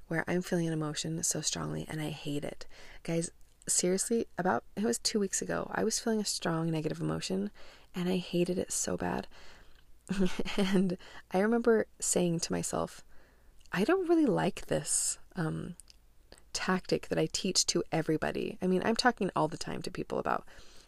where 0.07 0.23
I'm 0.27 0.41
feeling 0.41 0.67
an 0.67 0.73
emotion 0.73 1.23
so 1.23 1.41
strongly 1.41 1.85
and 1.89 2.01
I 2.01 2.09
hate 2.09 2.43
it. 2.43 2.65
Guys, 3.03 3.31
seriously, 3.67 4.27
about 4.37 4.63
it 4.75 4.83
was 4.83 4.97
two 4.99 5.19
weeks 5.19 5.41
ago, 5.41 5.71
I 5.73 5.83
was 5.83 5.99
feeling 5.99 6.19
a 6.19 6.25
strong 6.25 6.69
negative 6.69 7.01
emotion 7.01 7.51
and 7.95 8.09
I 8.09 8.17
hated 8.17 8.57
it 8.57 8.71
so 8.71 8.97
bad. 8.97 9.27
and 10.57 10.97
I 11.31 11.39
remember 11.39 11.87
saying 11.99 12.41
to 12.41 12.51
myself, 12.51 13.03
I 13.71 13.83
don't 13.83 14.07
really 14.07 14.25
like 14.25 14.67
this 14.67 15.17
um, 15.35 15.75
tactic 16.53 17.07
that 17.09 17.19
I 17.19 17.27
teach 17.31 17.65
to 17.67 17.83
everybody. 17.91 18.57
I 18.61 18.67
mean, 18.67 18.81
I'm 18.85 18.95
talking 18.95 19.31
all 19.35 19.47
the 19.47 19.57
time 19.57 19.81
to 19.83 19.91
people 19.91 20.19
about 20.19 20.45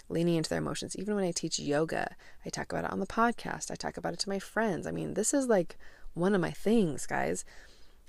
leaning 0.09 0.35
into 0.35 0.49
their 0.49 0.59
emotions. 0.59 0.95
Even 0.95 1.15
when 1.15 1.25
I 1.25 1.31
teach 1.31 1.59
yoga, 1.59 2.15
I 2.45 2.49
talk 2.49 2.71
about 2.71 2.85
it 2.85 2.91
on 2.91 2.99
the 2.99 3.07
podcast, 3.07 3.71
I 3.71 3.75
talk 3.75 3.97
about 3.97 4.13
it 4.13 4.19
to 4.19 4.29
my 4.29 4.39
friends. 4.39 4.87
I 4.87 4.91
mean, 4.91 5.15
this 5.15 5.33
is 5.33 5.47
like 5.47 5.77
one 6.13 6.33
of 6.33 6.41
my 6.41 6.51
things, 6.51 7.05
guys. 7.05 7.43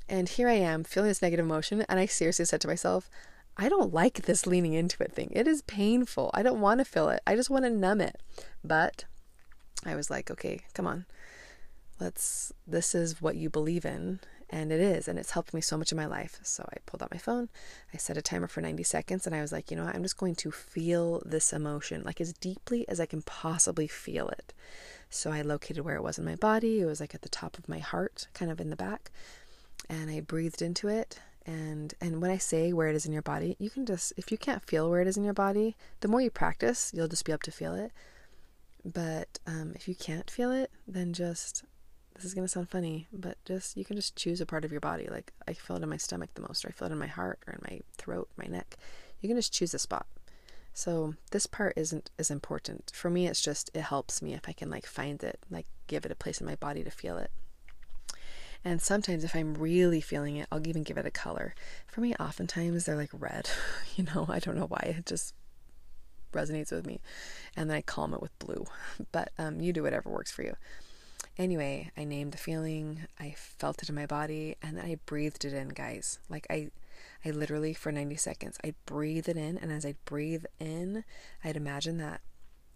And 0.09 0.29
here 0.29 0.49
I 0.49 0.55
am 0.55 0.85
feeling 0.85 1.09
this 1.09 1.21
negative 1.21 1.45
emotion, 1.45 1.85
and 1.88 2.00
I 2.00 2.07
seriously 2.07 2.45
said 2.47 2.61
to 2.62 2.69
myself, 2.69 3.11
I 3.57 3.69
don't 3.69 3.93
like 3.93 4.23
this 4.23 4.47
leaning 4.47 4.73
into 4.73 5.03
it 5.03 5.12
thing. 5.12 5.33
It 5.33 5.49
is 5.49 5.62
painful. 5.62 6.31
I 6.33 6.43
don't 6.43 6.61
want 6.61 6.79
to 6.79 6.85
feel 6.85 7.09
it. 7.09 7.21
I 7.27 7.35
just 7.35 7.50
want 7.50 7.65
to 7.65 7.71
numb 7.71 8.00
it. 8.00 8.17
But 8.62 9.05
I 9.85 9.94
was 9.94 10.11
like, 10.11 10.30
okay, 10.30 10.61
come 10.75 10.87
on. 10.87 11.06
Let's, 12.00 12.52
this 12.66 12.94
is 12.94 13.20
what 13.20 13.37
you 13.37 13.50
believe 13.50 13.85
in. 13.85 14.20
And 14.50 14.73
it 14.73 14.80
is. 14.80 15.08
And 15.08 15.18
it's 15.18 15.32
helped 15.32 15.52
me 15.52 15.61
so 15.61 15.76
much 15.76 15.92
in 15.92 15.97
my 15.97 16.06
life. 16.06 16.40
So 16.42 16.66
I 16.73 16.76
pulled 16.87 17.02
out 17.02 17.11
my 17.11 17.18
phone. 17.18 17.49
I 17.92 17.99
set 17.99 18.16
a 18.16 18.23
timer 18.23 18.47
for 18.47 18.62
90 18.62 18.82
seconds. 18.82 19.26
And 19.26 19.37
I 19.37 19.42
was 19.42 19.52
like, 19.52 19.70
you 19.70 19.76
know 19.76 19.85
what? 19.85 19.94
I'm 19.94 20.02
just 20.02 20.16
going 20.16 20.37
to 20.37 20.50
feel 20.50 21.23
this 21.26 21.52
emotion 21.52 22.02
like 22.04 22.20
as 22.20 22.32
deeply 22.32 22.88
as 22.88 22.99
I 22.99 23.06
can 23.06 23.23
possibly 23.23 23.87
feel 23.87 24.28
it. 24.28 24.54
So 25.11 25.30
I 25.30 25.42
located 25.42 25.85
where 25.85 25.97
it 25.97 26.02
was 26.02 26.18
in 26.18 26.25
my 26.25 26.37
body. 26.37 26.80
It 26.80 26.87
was 26.87 27.00
like 27.00 27.14
at 27.14 27.23
the 27.23 27.28
top 27.28 27.58
of 27.58 27.68
my 27.68 27.78
heart, 27.78 28.28
kind 28.32 28.50
of 28.50 28.61
in 28.61 28.70
the 28.70 28.76
back. 28.76 29.11
And 29.88 30.11
I 30.11 30.20
breathed 30.20 30.62
into 30.62 30.88
it. 30.88 31.20
And 31.47 31.94
and 32.00 32.20
when 32.20 32.30
I 32.30 32.37
say 32.37 32.75
where 32.75 32.88
it 32.88 32.97
is 32.97 33.06
in 33.06 33.12
your 33.12 33.23
body, 33.23 33.56
you 33.58 33.70
can 33.70 33.87
just 33.87 34.12
if 34.18 34.30
you 34.30 34.37
can't 34.37 34.62
feel 34.62 34.90
where 34.90 35.00
it 35.00 35.08
is 35.08 35.16
in 35.16 35.25
your 35.25 35.35
body, 35.35 35.76
the 36.00 36.08
more 36.08 36.20
you 36.20 36.30
practice, 36.30 36.92
you'll 36.94 37.08
just 37.08 37.25
be 37.25 37.32
able 37.32 37.40
to 37.40 37.50
feel 37.50 37.75
it. 37.75 37.90
But 38.85 39.38
um, 39.47 39.73
if 39.75 39.88
you 39.88 39.94
can't 39.94 40.30
feel 40.30 40.50
it, 40.50 40.70
then 40.87 41.12
just 41.12 41.64
this 42.14 42.25
is 42.25 42.35
gonna 42.35 42.49
sound 42.49 42.68
funny, 42.68 43.06
but 43.12 43.38
just 43.44 43.76
you 43.76 43.85
can 43.85 43.97
just 43.97 44.16
choose 44.16 44.40
a 44.40 44.47
part 44.47 44.64
of 44.64 44.73
your 44.73 44.80
body. 44.80 45.08
Like 45.08 45.32
I 45.47 45.52
feel 45.52 45.76
it 45.76 45.82
in 45.82 45.88
my 45.88 45.97
stomach 45.97 46.30
the 46.35 46.42
most, 46.42 46.64
or 46.64 46.68
I 46.68 46.73
feel 46.73 46.88
it 46.88 46.92
in 46.92 46.99
my 46.99 47.06
heart, 47.06 47.40
or 47.47 47.54
in 47.54 47.61
my 47.62 47.80
throat, 47.97 48.28
my 48.37 48.47
neck. 48.47 48.76
You 49.20 49.28
can 49.28 49.37
just 49.37 49.52
choose 49.52 49.75
a 49.75 49.78
spot. 49.78 50.06
So 50.73 51.14
this 51.32 51.47
part 51.47 51.75
isn't 51.76 52.11
as 52.18 52.30
important 52.30 52.92
for 52.94 53.11
me. 53.11 53.26
It's 53.26 53.40
just 53.40 53.70
it 53.75 53.82
helps 53.82 54.23
me 54.23 54.35
if 54.35 54.49
I 54.49 54.52
can 54.52 54.70
like 54.70 54.87
find 54.87 55.23
it, 55.23 55.38
like 55.50 55.66
give 55.87 56.04
it 56.04 56.12
a 56.12 56.16
place 56.16 56.40
in 56.40 56.47
my 56.47 56.56
body 56.56 56.85
to 56.85 56.90
feel 56.90 57.18
it. 57.18 57.30
And 58.64 58.82
sometimes, 58.82 59.23
if 59.23 59.37
I'm 59.37 59.54
really 59.54 60.00
feeling 60.00 60.37
it, 60.37 60.49
I'll 60.50 60.66
even 60.66 60.82
give 60.82 60.99
it 60.99 61.06
a 61.06 61.11
color. 61.11 61.54
For 61.87 62.00
me, 62.00 62.14
oftentimes 62.16 62.85
they're 62.85 62.97
like 62.97 63.11
red. 63.12 63.49
You 63.97 64.04
know, 64.04 64.26
I 64.28 64.38
don't 64.38 64.56
know 64.56 64.66
why. 64.66 64.94
It 64.97 65.06
just 65.06 65.35
resonates 66.32 66.73
with 66.73 66.87
me. 66.87 67.00
And 67.56 67.68
then 67.68 67.76
I 67.76 67.82
calm 67.82 68.14
it 68.14 68.23
with 68.23 68.38
blue. 68.38 68.66
But 69.12 69.30
um, 69.38 69.61
you 69.61 69.73
do 69.73 69.82
whatever 69.82 70.11
works 70.11 70.30
for 70.30 70.42
you. 70.42 70.56
Anyway, 71.37 71.90
I 71.97 72.04
named 72.04 72.32
the 72.32 72.38
feeling, 72.38 73.06
I 73.18 73.35
felt 73.37 73.82
it 73.82 73.88
in 73.88 73.94
my 73.94 74.06
body, 74.06 74.56
and 74.61 74.76
then 74.76 74.85
I 74.85 74.97
breathed 75.06 75.44
it 75.44 75.52
in, 75.52 75.68
guys. 75.68 76.18
Like 76.28 76.47
I 76.50 76.70
I 77.25 77.30
literally 77.30 77.75
for 77.75 77.92
90 77.92 78.16
seconds, 78.16 78.58
I'd 78.64 78.75
breathe 78.87 79.28
it 79.28 79.37
in, 79.37 79.56
and 79.58 79.70
as 79.70 79.87
I'd 79.87 80.04
breathe 80.04 80.44
in, 80.58 81.04
I'd 81.44 81.56
imagine 81.56 81.99
that 81.99 82.20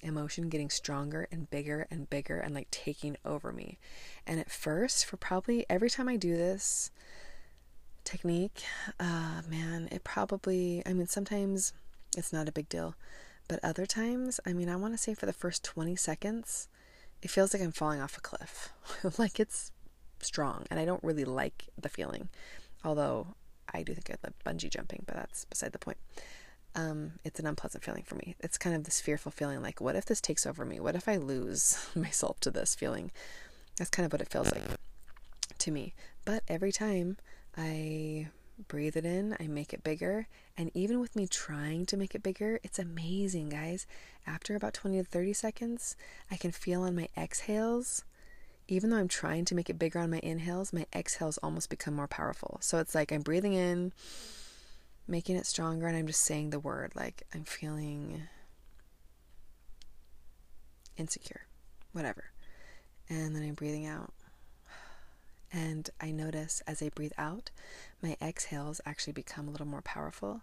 emotion 0.03 0.49
getting 0.49 0.71
stronger 0.71 1.29
and 1.31 1.49
bigger 1.51 1.87
and 1.91 2.11
bigger 2.11 2.39
and 2.39 2.55
like 2.55 2.71
taking 2.71 3.17
over 3.25 3.53
me. 3.53 3.79
And 4.27 4.41
at 4.41 4.51
first, 4.51 5.07
for 5.07 5.17
probably 5.17 5.65
every 5.71 5.91
time 5.91 6.09
I 6.09 6.17
do 6.17 6.37
this 6.37 6.91
technique, 8.05 8.63
uh 8.99 9.43
man, 9.49 9.89
it 9.93 10.05
probably 10.05 10.83
I 10.87 10.93
mean 10.93 11.07
sometimes 11.07 11.73
it's 12.17 12.33
not 12.33 12.49
a 12.49 12.53
big 12.53 12.69
deal, 12.69 12.95
but 13.49 13.61
other 13.63 13.87
times, 13.87 14.41
I 14.47 14.53
mean, 14.53 14.69
I 14.69 14.77
want 14.77 14.95
to 14.95 14.99
say 14.99 15.15
for 15.15 15.27
the 15.27 15.33
first 15.33 15.65
20 15.65 15.97
seconds, 15.97 16.69
it 17.23 17.31
feels 17.31 17.53
like 17.53 17.63
I'm 17.63 17.73
falling 17.73 18.01
off 18.01 18.17
a 18.17 18.21
cliff. 18.21 18.71
like 19.19 19.39
it's 19.39 19.73
strong 20.21 20.65
and 20.71 20.79
I 20.79 20.85
don't 20.85 21.03
really 21.03 21.25
like 21.25 21.69
the 21.81 21.89
feeling. 21.89 22.29
Although 22.85 23.29
I 23.73 23.83
do 23.83 23.95
think 23.95 24.11
I 24.11 24.17
like 24.25 24.45
bungee 24.45 24.71
jumping, 24.71 25.05
but 25.07 25.17
that's 25.17 25.45
beside 25.45 25.73
the 25.73 25.79
point 25.79 25.99
um, 26.75 27.13
it's 27.25 27.39
an 27.39 27.47
unpleasant 27.47 27.85
feeling 27.85 28.03
for 28.03 28.15
me. 28.15 28.35
It's 28.41 28.59
kind 28.59 28.75
of 28.75 28.85
this 28.85 29.01
fearful 29.01 29.33
feeling 29.33 29.63
like, 29.63 29.81
what 29.81 29.97
if 29.97 30.05
this 30.07 30.21
takes 30.21 30.47
over 30.47 30.65
me? 30.65 30.81
What 30.81 30.95
if 30.95 31.09
I 31.09 31.17
lose 31.17 31.87
myself 31.95 32.41
to 32.41 32.51
this 32.51 32.75
feeling? 32.75 33.11
That's 33.79 33.91
kind 33.91 34.07
of 34.07 34.13
what 34.13 34.23
it 34.23 34.29
feels 34.29 34.51
like 34.53 34.63
to 35.59 35.71
me. 35.71 35.95
But 36.25 36.43
every 36.49 36.73
time 36.73 37.19
I 37.57 38.29
breathe 38.69 38.97
it 38.97 39.05
in, 39.05 39.37
I 39.41 39.47
make 39.47 39.73
it 39.73 39.85
bigger. 39.85 40.29
And 40.57 40.71
even 40.75 41.01
with 41.01 41.17
me 41.17 41.27
trying 41.27 41.87
to 41.87 41.97
make 41.97 42.15
it 42.15 42.23
bigger, 42.23 42.61
it's 42.63 42.79
amazing, 42.79 43.51
guys. 43.51 43.87
After 44.27 44.55
about 44.55 44.75
20 44.75 44.99
to 44.99 45.05
30 45.05 45.33
seconds, 45.33 45.97
I 46.31 46.37
can 46.37 46.53
feel 46.53 46.83
on 46.83 46.97
my 46.97 47.09
exhales, 47.17 48.05
even 48.69 48.91
though 48.91 48.97
I'm 48.97 49.09
trying 49.09 49.45
to 49.47 49.55
make 49.55 49.69
it 49.69 49.79
bigger 49.79 49.99
on 49.99 50.11
my 50.11 50.21
inhales, 50.23 50.73
my 50.73 50.87
exhales 50.95 51.39
almost 51.39 51.71
become 51.71 51.95
more 51.95 52.09
powerful. 52.09 52.59
So 52.61 52.79
it's 52.79 52.95
like 52.95 53.13
I'm 53.13 53.23
breathing 53.23 53.55
in 53.55 53.93
making 55.09 55.37
it 55.37 55.47
stronger 55.47 55.87
and 55.89 55.97
I'm 55.97 56.07
just 56.07 56.23
saying 56.23 56.51
the 56.51 56.61
word 56.61 56.93
like 56.95 57.25
I'm 57.35 57.45
feeling 57.45 58.23
insecure, 60.97 61.43
whatever. 61.93 62.25
And 63.09 63.35
then 63.35 63.43
I'm 63.43 63.55
breathing 63.55 63.87
out. 63.87 64.13
And 65.53 65.91
I 66.01 66.11
notice 66.11 66.63
as 66.67 66.83
I 66.83 66.89
breathe 66.89 67.13
out, 67.19 67.51
my 68.03 68.17
exhales 68.23 68.81
actually 68.87 69.13
become 69.13 69.49
a 69.49 69.51
little 69.51 69.67
more 69.67 69.83
powerful. 69.83 70.41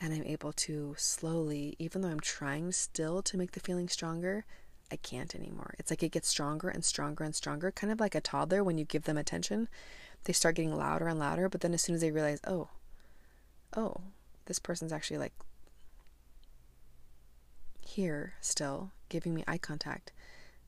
And 0.00 0.14
I'm 0.14 0.24
able 0.24 0.52
to 0.52 0.94
slowly, 0.96 1.74
even 1.78 2.00
though 2.02 2.08
I'm 2.08 2.20
trying 2.20 2.72
still 2.72 3.22
to 3.22 3.36
make 3.36 3.52
the 3.52 3.60
feeling 3.60 3.88
stronger, 3.88 4.44
I 4.90 4.96
can't 4.96 5.34
anymore. 5.34 5.74
It's 5.78 5.90
like 5.90 6.02
it 6.02 6.12
gets 6.12 6.28
stronger 6.28 6.68
and 6.68 6.84
stronger 6.84 7.24
and 7.24 7.34
stronger, 7.34 7.70
kind 7.70 7.92
of 7.92 7.98
like 7.98 8.14
a 8.14 8.20
toddler 8.20 8.62
when 8.62 8.78
you 8.78 8.84
give 8.84 9.04
them 9.04 9.18
attention. 9.18 9.68
They 10.24 10.32
start 10.32 10.56
getting 10.56 10.76
louder 10.76 11.08
and 11.08 11.18
louder, 11.18 11.48
but 11.48 11.60
then 11.60 11.74
as 11.74 11.82
soon 11.82 11.94
as 11.94 12.00
they 12.00 12.10
realize, 12.10 12.40
oh, 12.46 12.68
oh, 13.76 14.02
this 14.46 14.58
person's 14.58 14.92
actually 14.92 15.18
like 15.18 15.32
here 17.86 18.34
still, 18.40 18.90
giving 19.08 19.34
me 19.34 19.44
eye 19.46 19.58
contact, 19.58 20.12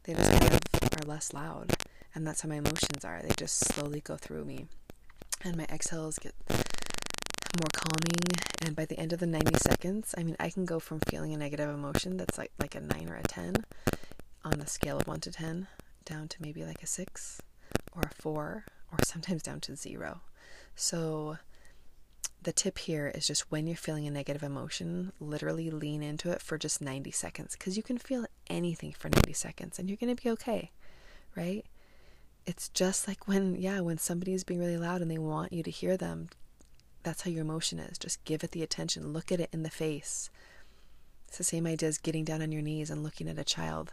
they 0.05 0.15
just 0.15 0.31
kind 0.31 0.55
of 0.55 1.05
are 1.05 1.09
less 1.09 1.33
loud. 1.33 1.73
And 2.15 2.27
that's 2.27 2.43
how 2.43 2.49
my 2.49 2.57
emotions 2.57 3.05
are. 3.05 3.21
They 3.23 3.35
just 3.37 3.59
slowly 3.75 4.01
go 4.01 4.17
through 4.17 4.45
me. 4.45 4.67
And 5.43 5.57
my 5.57 5.65
exhales 5.65 6.19
get 6.19 6.35
more 6.49 7.71
calming. 7.73 8.21
And 8.63 8.77
by 8.77 8.85
the 8.85 8.99
end 8.99 9.13
of 9.13 9.21
the 9.21 9.27
90 9.27 9.59
seconds, 9.59 10.15
I 10.17 10.23
mean, 10.23 10.37
I 10.39 10.51
can 10.51 10.65
go 10.65 10.79
from 10.79 11.01
feeling 11.09 11.35
a 11.35 11.37
negative 11.37 11.69
emotion 11.69 12.17
that's 12.17 12.39
like, 12.39 12.53
like 12.59 12.75
a 12.75 12.81
9 12.81 13.09
or 13.09 13.17
a 13.17 13.23
10 13.23 13.65
on 14.45 14.59
the 14.59 14.67
scale 14.67 14.99
of 14.99 15.07
1 15.07 15.21
to 15.21 15.33
10 15.33 15.67
down 16.05 16.29
to 16.29 16.37
maybe 16.41 16.65
like 16.65 16.83
a 16.83 16.87
6 16.87 17.43
or 17.93 18.03
a 18.03 18.15
4 18.15 18.65
or 18.93 18.99
sometimes 19.05 19.43
down 19.43 19.61
to 19.61 19.77
0. 19.77 20.21
So 20.77 21.39
the 22.43 22.53
tip 22.53 22.79
here 22.79 23.11
is 23.15 23.27
just 23.27 23.51
when 23.51 23.67
you're 23.67 23.77
feeling 23.77 24.07
a 24.07 24.11
negative 24.11 24.43
emotion, 24.43 25.13
literally 25.19 25.71
lean 25.71 26.03
into 26.03 26.31
it 26.31 26.43
for 26.43 26.59
just 26.59 26.81
90 26.81 27.11
seconds 27.11 27.57
because 27.57 27.77
you 27.77 27.83
can 27.83 27.99
feel 27.99 28.27
anything 28.49 28.93
for 28.93 29.09
90 29.09 29.33
seconds 29.33 29.79
and 29.79 29.89
you're 29.89 29.97
going 29.97 30.15
to 30.15 30.23
be 30.23 30.31
okay, 30.31 30.71
right? 31.37 31.65
It's 32.47 32.69
just 32.69 33.09
like 33.09 33.27
when, 33.27 33.55
yeah, 33.55 33.81
when 33.81 33.99
somebody's 33.99 34.45
being 34.45 34.61
really 34.61 34.77
loud 34.77 35.01
and 35.01 35.11
they 35.11 35.19
want 35.19 35.53
you 35.53 35.63
to 35.63 35.71
hear 35.71 35.97
them, 35.97 36.29
that's 37.03 37.23
how 37.23 37.31
your 37.31 37.43
emotion 37.43 37.79
is. 37.79 37.99
Just 37.99 38.25
give 38.25 38.45
it 38.45 38.51
the 38.51 38.63
attention, 38.63 39.13
look 39.13 39.33
at 39.33 39.41
it 39.41 39.51
in 39.53 39.63
the 39.63 39.71
face. 39.71 40.31
It's 41.29 41.39
the 41.39 41.45
same 41.45 41.67
idea 41.67 41.89
as 41.89 41.99
getting 41.99 42.25
down 42.25 42.43
on 42.43 42.53
your 42.53 42.63
knees 42.63 42.91
and 42.91 43.03
looking 43.03 43.29
at 43.29 43.39
a 43.39 43.45
child 43.45 43.93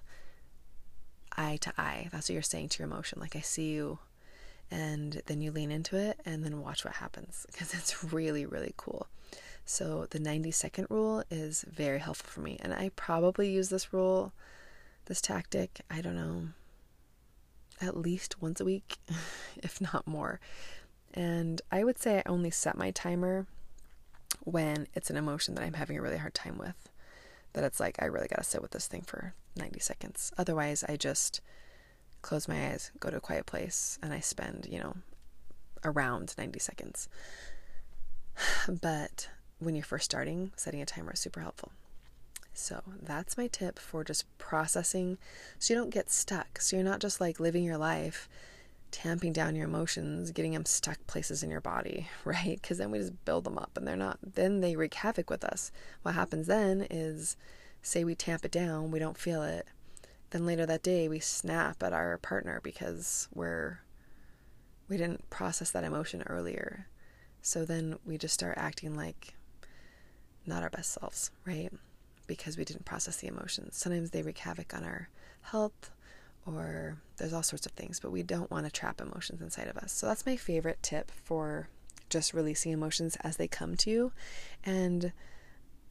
eye 1.37 1.57
to 1.61 1.73
eye. 1.77 2.09
That's 2.11 2.29
what 2.29 2.33
you're 2.33 2.41
saying 2.41 2.69
to 2.69 2.79
your 2.79 2.87
emotion. 2.87 3.19
Like, 3.19 3.35
I 3.35 3.41
see 3.41 3.71
you 3.71 3.99
and 4.69 5.21
then 5.25 5.41
you 5.41 5.51
lean 5.51 5.69
into 5.69 5.97
it 5.97 6.19
and 6.25 6.45
then 6.45 6.61
watch 6.61 6.85
what 6.85 6.95
happens 6.95 7.45
because 7.51 7.73
it's 7.73 8.03
really, 8.13 8.45
really 8.45 8.73
cool. 8.77 9.07
So, 9.65 10.07
the 10.09 10.19
90 10.19 10.51
second 10.51 10.87
rule 10.89 11.23
is 11.29 11.63
very 11.69 11.99
helpful 11.99 12.29
for 12.29 12.41
me, 12.41 12.57
and 12.61 12.73
I 12.73 12.89
probably 12.95 13.51
use 13.51 13.69
this 13.69 13.93
rule, 13.93 14.33
this 15.05 15.21
tactic, 15.21 15.81
I 15.89 16.01
don't 16.01 16.15
know, 16.15 16.47
at 17.81 17.97
least 17.97 18.41
once 18.41 18.59
a 18.59 18.65
week, 18.65 18.97
if 19.57 19.81
not 19.81 20.07
more. 20.07 20.39
And 21.13 21.61
I 21.71 21.83
would 21.83 21.99
say 21.99 22.17
I 22.17 22.29
only 22.29 22.51
set 22.51 22.77
my 22.77 22.91
timer 22.91 23.47
when 24.43 24.87
it's 24.93 25.09
an 25.09 25.17
emotion 25.17 25.55
that 25.55 25.63
I'm 25.63 25.73
having 25.73 25.97
a 25.97 26.01
really 26.01 26.17
hard 26.17 26.33
time 26.33 26.57
with. 26.57 26.89
That 27.53 27.63
it's 27.63 27.79
like, 27.79 27.97
I 28.01 28.05
really 28.05 28.29
got 28.29 28.37
to 28.37 28.43
sit 28.43 28.61
with 28.61 28.71
this 28.71 28.87
thing 28.87 29.01
for 29.01 29.33
90 29.57 29.79
seconds. 29.79 30.31
Otherwise, 30.37 30.85
I 30.87 30.95
just 30.95 31.41
close 32.21 32.47
my 32.47 32.69
eyes, 32.69 32.91
go 32.99 33.09
to 33.09 33.17
a 33.17 33.21
quiet 33.21 33.45
place, 33.45 33.99
and 34.01 34.13
I 34.13 34.19
spend, 34.21 34.67
you 34.69 34.79
know, 34.79 34.95
around 35.83 36.35
90 36.37 36.59
seconds. 36.59 37.09
But 38.81 39.27
when 39.59 39.75
you're 39.75 39.83
first 39.83 40.05
starting, 40.05 40.51
setting 40.55 40.81
a 40.81 40.85
timer 40.85 41.13
is 41.13 41.19
super 41.19 41.41
helpful. 41.41 41.71
So 42.61 42.81
that's 43.01 43.37
my 43.37 43.47
tip 43.47 43.79
for 43.79 44.03
just 44.03 44.25
processing 44.37 45.17
so 45.59 45.73
you 45.73 45.79
don't 45.79 45.89
get 45.89 46.11
stuck. 46.11 46.61
So 46.61 46.75
you're 46.75 46.85
not 46.85 47.01
just 47.01 47.19
like 47.19 47.39
living 47.39 47.63
your 47.63 47.77
life 47.77 48.29
tamping 48.91 49.31
down 49.31 49.55
your 49.55 49.65
emotions, 49.67 50.31
getting 50.31 50.51
them 50.51 50.65
stuck 50.65 50.97
places 51.07 51.43
in 51.43 51.49
your 51.49 51.61
body, 51.61 52.07
right? 52.25 52.59
Because 52.61 52.77
then 52.77 52.91
we 52.91 52.99
just 52.99 53.25
build 53.25 53.45
them 53.45 53.57
up 53.57 53.71
and 53.75 53.87
they're 53.87 53.95
not, 53.95 54.19
then 54.21 54.59
they 54.59 54.75
wreak 54.75 54.93
havoc 54.93 55.29
with 55.29 55.43
us. 55.43 55.71
What 56.01 56.15
happens 56.15 56.47
then 56.47 56.85
is, 56.89 57.37
say 57.81 58.03
we 58.03 58.15
tamp 58.15 58.45
it 58.45 58.51
down, 58.51 58.91
we 58.91 58.99
don't 58.99 59.17
feel 59.17 59.41
it, 59.43 59.67
then 60.31 60.45
later 60.45 60.65
that 60.65 60.83
day, 60.83 61.07
we 61.07 61.19
snap 61.19 61.83
at 61.83 61.93
our 61.93 62.17
partner 62.17 62.59
because 62.63 63.27
we're 63.33 63.79
we 64.87 64.97
didn't 64.97 65.29
process 65.29 65.71
that 65.71 65.85
emotion 65.85 66.23
earlier. 66.23 66.87
So 67.41 67.63
then 67.63 67.97
we 68.05 68.17
just 68.17 68.33
start 68.33 68.57
acting 68.57 68.95
like 68.95 69.35
not 70.45 70.63
our 70.63 70.69
best 70.69 70.91
selves, 70.91 71.31
right? 71.45 71.71
Because 72.27 72.57
we 72.57 72.65
didn't 72.65 72.85
process 72.85 73.17
the 73.17 73.27
emotions. 73.27 73.77
Sometimes 73.77 74.11
they 74.11 74.21
wreak 74.21 74.39
havoc 74.39 74.73
on 74.73 74.83
our 74.83 75.09
health 75.41 75.91
or 76.45 76.97
there's 77.17 77.33
all 77.33 77.43
sorts 77.43 77.65
of 77.65 77.71
things, 77.73 77.99
but 77.99 78.11
we 78.11 78.23
don't 78.23 78.49
want 78.49 78.65
to 78.65 78.71
trap 78.71 78.99
emotions 78.99 79.41
inside 79.41 79.67
of 79.67 79.77
us. 79.77 79.91
So 79.91 80.07
that's 80.07 80.25
my 80.25 80.35
favorite 80.35 80.79
tip 80.81 81.11
for 81.11 81.67
just 82.09 82.33
releasing 82.33 82.71
emotions 82.71 83.15
as 83.21 83.37
they 83.37 83.47
come 83.47 83.75
to 83.77 83.89
you. 83.89 84.11
And 84.63 85.11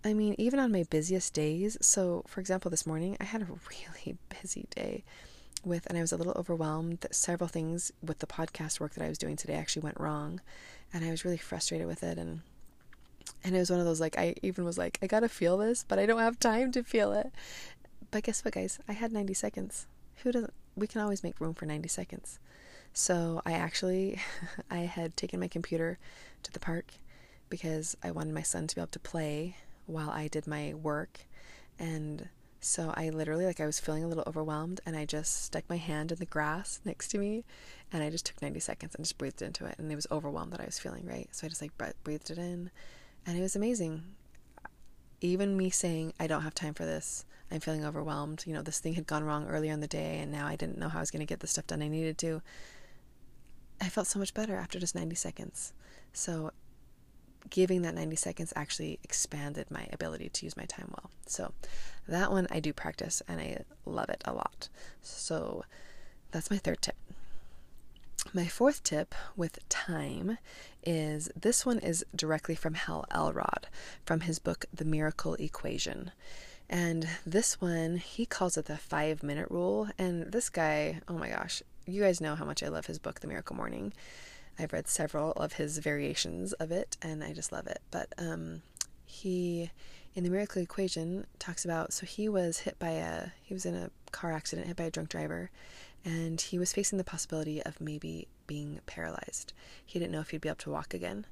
I 0.04 0.14
mean, 0.14 0.34
even 0.38 0.58
on 0.58 0.72
my 0.72 0.84
busiest 0.88 1.34
days, 1.34 1.76
so 1.80 2.25
for 2.26 2.40
example, 2.40 2.70
this 2.70 2.87
morning 2.87 3.16
I 3.20 3.25
had 3.25 3.42
a 3.42 3.46
really 3.70 4.16
busy 4.40 4.66
day 4.70 5.04
with, 5.64 5.87
and 5.87 5.99
I 5.99 6.00
was 6.00 6.12
a 6.12 6.16
little 6.16 6.34
overwhelmed. 6.37 7.00
That 7.00 7.14
several 7.14 7.49
things 7.49 7.92
with 8.02 8.18
the 8.18 8.26
podcast 8.26 8.80
work 8.80 8.94
that 8.94 9.04
I 9.04 9.08
was 9.08 9.18
doing 9.18 9.37
today 9.37 9.54
actually 9.54 9.82
went 9.82 10.00
wrong, 10.00 10.40
and 10.92 11.04
I 11.04 11.10
was 11.10 11.25
really 11.25 11.37
frustrated 11.37 11.87
with 11.87 12.02
it. 12.02 12.18
And 12.18 12.40
and 13.44 13.54
it 13.54 13.58
was 13.58 13.70
one 13.70 13.80
of 13.80 13.87
those 13.87 14.00
like 14.00 14.18
I 14.18 14.34
even 14.42 14.64
was 14.64 14.78
like, 14.78 14.99
I 15.02 15.06
gotta 15.06 15.28
feel 15.28 15.56
this, 15.56 15.84
but 15.87 15.99
I 15.99 16.06
don't 16.06 16.18
have 16.18 16.38
time 16.38 16.72
to 16.72 16.82
feel 16.82 17.12
it. 17.12 17.32
But 18.10 18.25
guess 18.25 18.44
what, 18.44 18.54
guys? 18.54 18.78
I 18.88 18.92
had 18.92 19.12
90 19.12 19.34
seconds. 19.34 19.87
Who 20.22 20.32
doesn't? 20.32 20.52
We 20.76 20.87
can 20.87 21.00
always 21.00 21.22
make 21.22 21.40
room 21.40 21.54
for 21.54 21.66
90 21.66 21.88
seconds. 21.88 22.38
So 22.92 23.40
I 23.46 23.52
actually, 23.52 24.18
I 24.70 24.78
had 24.78 25.16
taken 25.16 25.40
my 25.40 25.49
computer 25.49 25.99
to 26.42 26.52
the 26.52 26.60
park 26.60 26.92
because 27.49 27.96
I 28.02 28.10
wanted 28.10 28.34
my 28.34 28.42
son 28.42 28.66
to 28.66 28.75
be 28.75 28.80
able 28.80 28.88
to 28.88 28.99
play 28.99 29.56
while 29.87 30.10
I 30.10 30.28
did 30.28 30.46
my 30.46 30.75
work. 30.75 31.20
And 31.78 32.28
so 32.60 32.92
I 32.96 33.10
literally, 33.10 33.46
like, 33.46 33.60
I 33.60 33.66
was 33.66 33.80
feeling 33.80 34.04
a 34.04 34.08
little 34.08 34.25
overwhelmed 34.26 34.80
and 34.84 34.96
I 34.96 35.04
just 35.04 35.44
stuck 35.44 35.64
my 35.68 35.76
hand 35.78 36.12
in 36.12 36.18
the 36.18 36.26
grass 36.26 36.80
next 36.84 37.08
to 37.08 37.18
me 37.18 37.44
and 37.92 38.02
I 38.02 38.10
just 38.10 38.26
took 38.26 38.42
90 38.42 38.60
seconds 38.60 38.94
and 38.94 39.04
just 39.04 39.18
breathed 39.18 39.42
into 39.42 39.64
it. 39.66 39.76
And 39.78 39.90
it 39.90 39.96
was 39.96 40.06
overwhelmed 40.10 40.52
that 40.52 40.60
I 40.60 40.66
was 40.66 40.78
feeling, 40.78 41.06
right? 41.06 41.28
So 41.32 41.46
I 41.46 41.49
just 41.49 41.62
like 41.62 41.72
breathed 42.04 42.30
it 42.30 42.38
in 42.38 42.70
and 43.26 43.38
it 43.38 43.42
was 43.42 43.56
amazing. 43.56 44.02
Even 45.20 45.56
me 45.56 45.70
saying, 45.70 46.14
I 46.18 46.26
don't 46.26 46.42
have 46.42 46.54
time 46.54 46.74
for 46.74 46.84
this, 46.84 47.24
I'm 47.50 47.60
feeling 47.60 47.84
overwhelmed. 47.84 48.44
You 48.46 48.54
know, 48.54 48.62
this 48.62 48.78
thing 48.78 48.94
had 48.94 49.06
gone 49.06 49.24
wrong 49.24 49.46
earlier 49.48 49.72
in 49.72 49.80
the 49.80 49.88
day 49.88 50.18
and 50.18 50.30
now 50.30 50.46
I 50.46 50.56
didn't 50.56 50.78
know 50.78 50.88
how 50.88 50.98
I 50.98 51.02
was 51.02 51.10
going 51.10 51.20
to 51.20 51.26
get 51.26 51.40
the 51.40 51.46
stuff 51.46 51.66
done 51.66 51.82
I 51.82 51.88
needed 51.88 52.16
to. 52.18 52.42
I 53.80 53.88
felt 53.88 54.06
so 54.06 54.18
much 54.18 54.34
better 54.34 54.56
after 54.56 54.78
just 54.78 54.94
90 54.94 55.16
seconds. 55.16 55.72
So 56.12 56.52
giving 57.48 57.82
that 57.82 57.94
90 57.94 58.16
seconds 58.16 58.52
actually 58.54 58.98
expanded 59.02 59.70
my 59.70 59.86
ability 59.92 60.28
to 60.28 60.46
use 60.46 60.56
my 60.56 60.64
time 60.64 60.88
well. 60.90 61.10
So 61.26 61.52
that 62.06 62.30
one 62.30 62.46
I 62.50 62.60
do 62.60 62.72
practice 62.72 63.22
and 63.26 63.40
I 63.40 63.64
love 63.84 64.10
it 64.10 64.22
a 64.24 64.32
lot. 64.32 64.68
So 65.02 65.64
that's 66.30 66.50
my 66.50 66.58
third 66.58 66.82
tip. 66.82 66.96
My 68.32 68.46
fourth 68.46 68.84
tip 68.84 69.14
with 69.36 69.68
time 69.68 70.38
is 70.84 71.30
this 71.34 71.66
one 71.66 71.78
is 71.78 72.04
directly 72.14 72.54
from 72.54 72.74
Hal 72.74 73.04
Elrod 73.10 73.66
from 74.04 74.20
his 74.20 74.38
book 74.38 74.66
The 74.72 74.84
Miracle 74.84 75.34
Equation. 75.34 76.12
And 76.68 77.08
this 77.26 77.60
one, 77.60 77.96
he 77.96 78.26
calls 78.26 78.56
it 78.56 78.66
the 78.66 78.76
five 78.76 79.24
minute 79.24 79.50
rule. 79.50 79.88
And 79.98 80.30
this 80.30 80.48
guy, 80.48 81.00
oh 81.08 81.14
my 81.14 81.30
gosh, 81.30 81.62
you 81.86 82.02
guys 82.02 82.20
know 82.20 82.36
how 82.36 82.44
much 82.44 82.62
I 82.62 82.68
love 82.68 82.86
his 82.86 83.00
book, 83.00 83.18
The 83.18 83.26
Miracle 83.26 83.56
Morning. 83.56 83.92
I've 84.58 84.72
read 84.72 84.86
several 84.86 85.32
of 85.32 85.54
his 85.54 85.78
variations 85.78 86.52
of 86.54 86.70
it, 86.70 86.96
and 87.02 87.24
I 87.24 87.32
just 87.32 87.50
love 87.50 87.66
it. 87.66 87.80
But 87.90 88.12
um, 88.18 88.62
he, 89.04 89.70
in 90.14 90.22
the 90.22 90.30
Miracle 90.30 90.62
Equation, 90.62 91.26
talks 91.40 91.64
about 91.64 91.92
so 91.92 92.06
he 92.06 92.28
was 92.28 92.58
hit 92.60 92.78
by 92.78 92.90
a 92.90 93.28
he 93.42 93.54
was 93.54 93.66
in 93.66 93.74
a 93.74 93.90
car 94.12 94.30
accident, 94.30 94.68
hit 94.68 94.76
by 94.76 94.84
a 94.84 94.90
drunk 94.90 95.08
driver, 95.08 95.50
and 96.04 96.40
he 96.40 96.59
was 96.59 96.73
facing 96.73 96.99
the 96.99 97.04
possibility 97.04 97.62
of 97.62 97.80
maybe 97.80 98.26
being 98.47 98.80
paralyzed. 98.87 99.52
He 99.85 99.99
didn't 99.99 100.12
know 100.12 100.21
if 100.21 100.30
he'd 100.30 100.40
be 100.40 100.49
able 100.49 100.57
to 100.57 100.71
walk 100.71 100.95
again. 100.95 101.26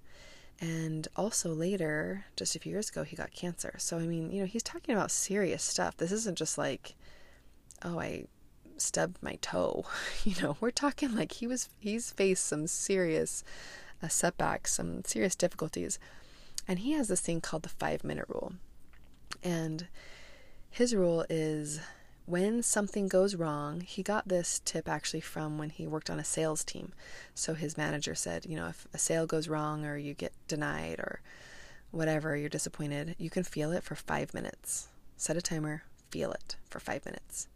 And 0.60 1.06
also 1.16 1.54
later, 1.54 2.24
just 2.36 2.56
a 2.56 2.58
few 2.58 2.72
years 2.72 2.90
ago, 2.90 3.04
he 3.04 3.16
got 3.16 3.30
cancer. 3.30 3.74
So 3.78 3.98
I 3.98 4.06
mean, 4.06 4.30
you 4.30 4.40
know, 4.40 4.46
he's 4.46 4.62
talking 4.62 4.94
about 4.94 5.10
serious 5.10 5.62
stuff. 5.62 5.96
This 5.96 6.12
isn't 6.12 6.36
just 6.36 6.58
like, 6.58 6.96
oh, 7.84 7.98
I 8.00 8.24
stubbed 8.76 9.22
my 9.22 9.38
toe. 9.40 9.84
You 10.24 10.34
know, 10.42 10.56
we're 10.60 10.70
talking 10.70 11.14
like 11.14 11.32
he 11.32 11.46
was 11.46 11.68
he's 11.78 12.10
faced 12.10 12.44
some 12.44 12.66
serious 12.66 13.44
uh, 14.02 14.08
setbacks, 14.08 14.74
some 14.74 15.04
serious 15.04 15.34
difficulties. 15.34 15.98
And 16.66 16.80
he 16.80 16.92
has 16.92 17.08
this 17.08 17.20
thing 17.20 17.40
called 17.40 17.62
the 17.62 17.70
5-minute 17.70 18.26
rule. 18.28 18.52
And 19.42 19.86
his 20.70 20.94
rule 20.94 21.24
is 21.30 21.80
when 22.28 22.62
something 22.62 23.08
goes 23.08 23.34
wrong, 23.34 23.80
he 23.80 24.02
got 24.02 24.28
this 24.28 24.60
tip 24.64 24.88
actually 24.88 25.20
from 25.20 25.56
when 25.58 25.70
he 25.70 25.86
worked 25.86 26.10
on 26.10 26.20
a 26.20 26.24
sales 26.24 26.62
team. 26.62 26.92
So 27.34 27.54
his 27.54 27.76
manager 27.76 28.14
said, 28.14 28.44
you 28.46 28.56
know, 28.56 28.68
if 28.68 28.86
a 28.92 28.98
sale 28.98 29.26
goes 29.26 29.48
wrong 29.48 29.84
or 29.84 29.96
you 29.96 30.14
get 30.14 30.32
denied 30.46 30.98
or 30.98 31.20
whatever, 31.90 32.36
you're 32.36 32.48
disappointed, 32.48 33.16
you 33.18 33.30
can 33.30 33.44
feel 33.44 33.72
it 33.72 33.82
for 33.82 33.94
five 33.94 34.34
minutes. 34.34 34.88
Set 35.16 35.36
a 35.36 35.42
timer, 35.42 35.84
feel 36.10 36.32
it 36.32 36.56
for 36.68 36.80
five 36.80 37.04
minutes 37.04 37.48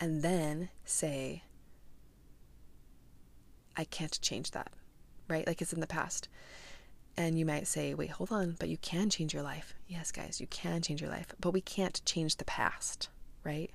and 0.00 0.22
then 0.22 0.70
say, 0.84 1.42
I 3.76 3.84
can't 3.84 4.18
change 4.22 4.52
that, 4.52 4.72
right? 5.28 5.46
Like 5.46 5.60
it's 5.60 5.74
in 5.74 5.80
the 5.80 5.86
past. 5.86 6.28
And 7.16 7.38
you 7.38 7.44
might 7.44 7.66
say, 7.66 7.92
wait, 7.92 8.10
hold 8.10 8.32
on, 8.32 8.56
but 8.58 8.70
you 8.70 8.78
can 8.78 9.10
change 9.10 9.34
your 9.34 9.42
life. 9.42 9.74
Yes, 9.86 10.10
guys, 10.10 10.40
you 10.40 10.46
can 10.46 10.80
change 10.80 11.02
your 11.02 11.10
life, 11.10 11.26
but 11.38 11.50
we 11.50 11.60
can't 11.60 12.00
change 12.06 12.36
the 12.36 12.44
past, 12.46 13.10
right? 13.44 13.70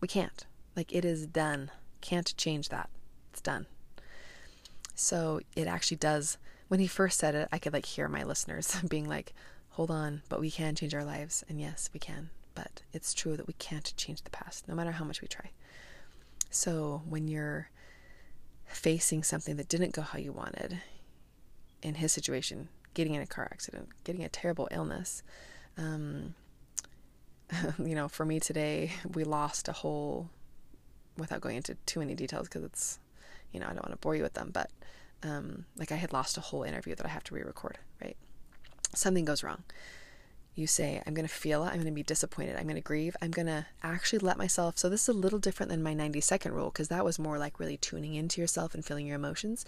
We 0.00 0.08
can't. 0.08 0.46
Like 0.76 0.94
it 0.94 1.04
is 1.04 1.26
done. 1.26 1.70
Can't 2.00 2.36
change 2.36 2.68
that. 2.68 2.88
It's 3.32 3.40
done. 3.40 3.66
So 4.94 5.40
it 5.56 5.66
actually 5.66 5.96
does. 5.96 6.38
When 6.68 6.80
he 6.80 6.86
first 6.86 7.18
said 7.18 7.34
it, 7.34 7.48
I 7.50 7.58
could 7.58 7.72
like 7.72 7.86
hear 7.86 8.08
my 8.08 8.24
listeners 8.24 8.76
being 8.88 9.08
like, 9.08 9.32
hold 9.70 9.90
on, 9.90 10.22
but 10.28 10.40
we 10.40 10.50
can 10.50 10.74
change 10.74 10.94
our 10.94 11.04
lives. 11.04 11.44
And 11.48 11.60
yes, 11.60 11.90
we 11.92 12.00
can 12.00 12.30
but 12.58 12.82
it's 12.92 13.14
true 13.14 13.36
that 13.36 13.46
we 13.46 13.54
can't 13.54 13.94
change 13.96 14.22
the 14.22 14.30
past, 14.30 14.66
no 14.66 14.74
matter 14.74 14.90
how 14.90 15.04
much 15.04 15.22
we 15.22 15.28
try. 15.28 15.50
So 16.50 17.02
when 17.08 17.28
you're 17.28 17.70
facing 18.66 19.22
something 19.22 19.54
that 19.56 19.68
didn't 19.68 19.92
go 19.92 20.02
how 20.02 20.18
you 20.18 20.32
wanted, 20.32 20.80
in 21.82 21.94
his 21.94 22.10
situation, 22.10 22.68
getting 22.94 23.14
in 23.14 23.22
a 23.22 23.26
car 23.26 23.48
accident, 23.52 23.90
getting 24.02 24.24
a 24.24 24.28
terrible 24.28 24.66
illness, 24.72 25.22
um, 25.76 26.34
you 27.78 27.94
know, 27.94 28.08
for 28.08 28.24
me 28.24 28.40
today, 28.40 28.92
we 29.14 29.24
lost 29.24 29.68
a 29.68 29.72
whole, 29.72 30.30
without 31.16 31.40
going 31.40 31.56
into 31.56 31.74
too 31.86 32.00
many 32.00 32.14
details 32.14 32.48
because 32.48 32.64
it's, 32.64 32.98
you 33.52 33.60
know, 33.60 33.66
I 33.66 33.70
don't 33.70 33.84
want 33.84 33.92
to 33.92 33.98
bore 33.98 34.14
you 34.14 34.22
with 34.22 34.34
them, 34.34 34.50
but 34.52 34.70
um, 35.22 35.64
like 35.76 35.92
I 35.92 35.96
had 35.96 36.12
lost 36.12 36.36
a 36.36 36.40
whole 36.40 36.62
interview 36.62 36.94
that 36.94 37.06
I 37.06 37.10
have 37.10 37.24
to 37.24 37.34
re 37.34 37.42
record, 37.42 37.78
right? 38.02 38.16
Something 38.94 39.24
goes 39.24 39.42
wrong 39.42 39.64
you 40.58 40.66
say, 40.66 41.00
I'm 41.06 41.14
going 41.14 41.26
to 41.26 41.32
feel 41.32 41.62
it. 41.64 41.68
I'm 41.68 41.74
going 41.74 41.86
to 41.86 41.92
be 41.92 42.02
disappointed. 42.02 42.56
I'm 42.56 42.64
going 42.64 42.74
to 42.74 42.80
grieve. 42.80 43.16
I'm 43.22 43.30
going 43.30 43.46
to 43.46 43.66
actually 43.82 44.18
let 44.18 44.36
myself. 44.36 44.76
So, 44.76 44.88
this 44.88 45.02
is 45.02 45.08
a 45.08 45.18
little 45.18 45.38
different 45.38 45.70
than 45.70 45.82
my 45.82 45.94
90 45.94 46.20
second 46.20 46.52
rule 46.52 46.70
because 46.70 46.88
that 46.88 47.04
was 47.04 47.18
more 47.18 47.38
like 47.38 47.60
really 47.60 47.76
tuning 47.76 48.16
into 48.16 48.40
yourself 48.40 48.74
and 48.74 48.84
feeling 48.84 49.06
your 49.06 49.16
emotions. 49.16 49.64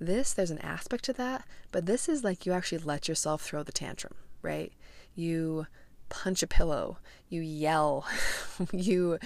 This, 0.00 0.32
there's 0.32 0.50
an 0.50 0.58
aspect 0.58 1.04
to 1.04 1.12
that, 1.14 1.44
but 1.70 1.84
this 1.84 2.08
is 2.08 2.24
like 2.24 2.46
you 2.46 2.52
actually 2.52 2.78
let 2.78 3.06
yourself 3.06 3.42
throw 3.42 3.62
the 3.62 3.70
tantrum, 3.70 4.14
right? 4.40 4.72
You 5.14 5.66
punch 6.10 6.42
a 6.42 6.46
pillow, 6.46 6.98
you 7.28 7.40
yell, 7.40 8.06
you 8.72 9.18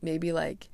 maybe 0.00 0.30
like 0.30 0.68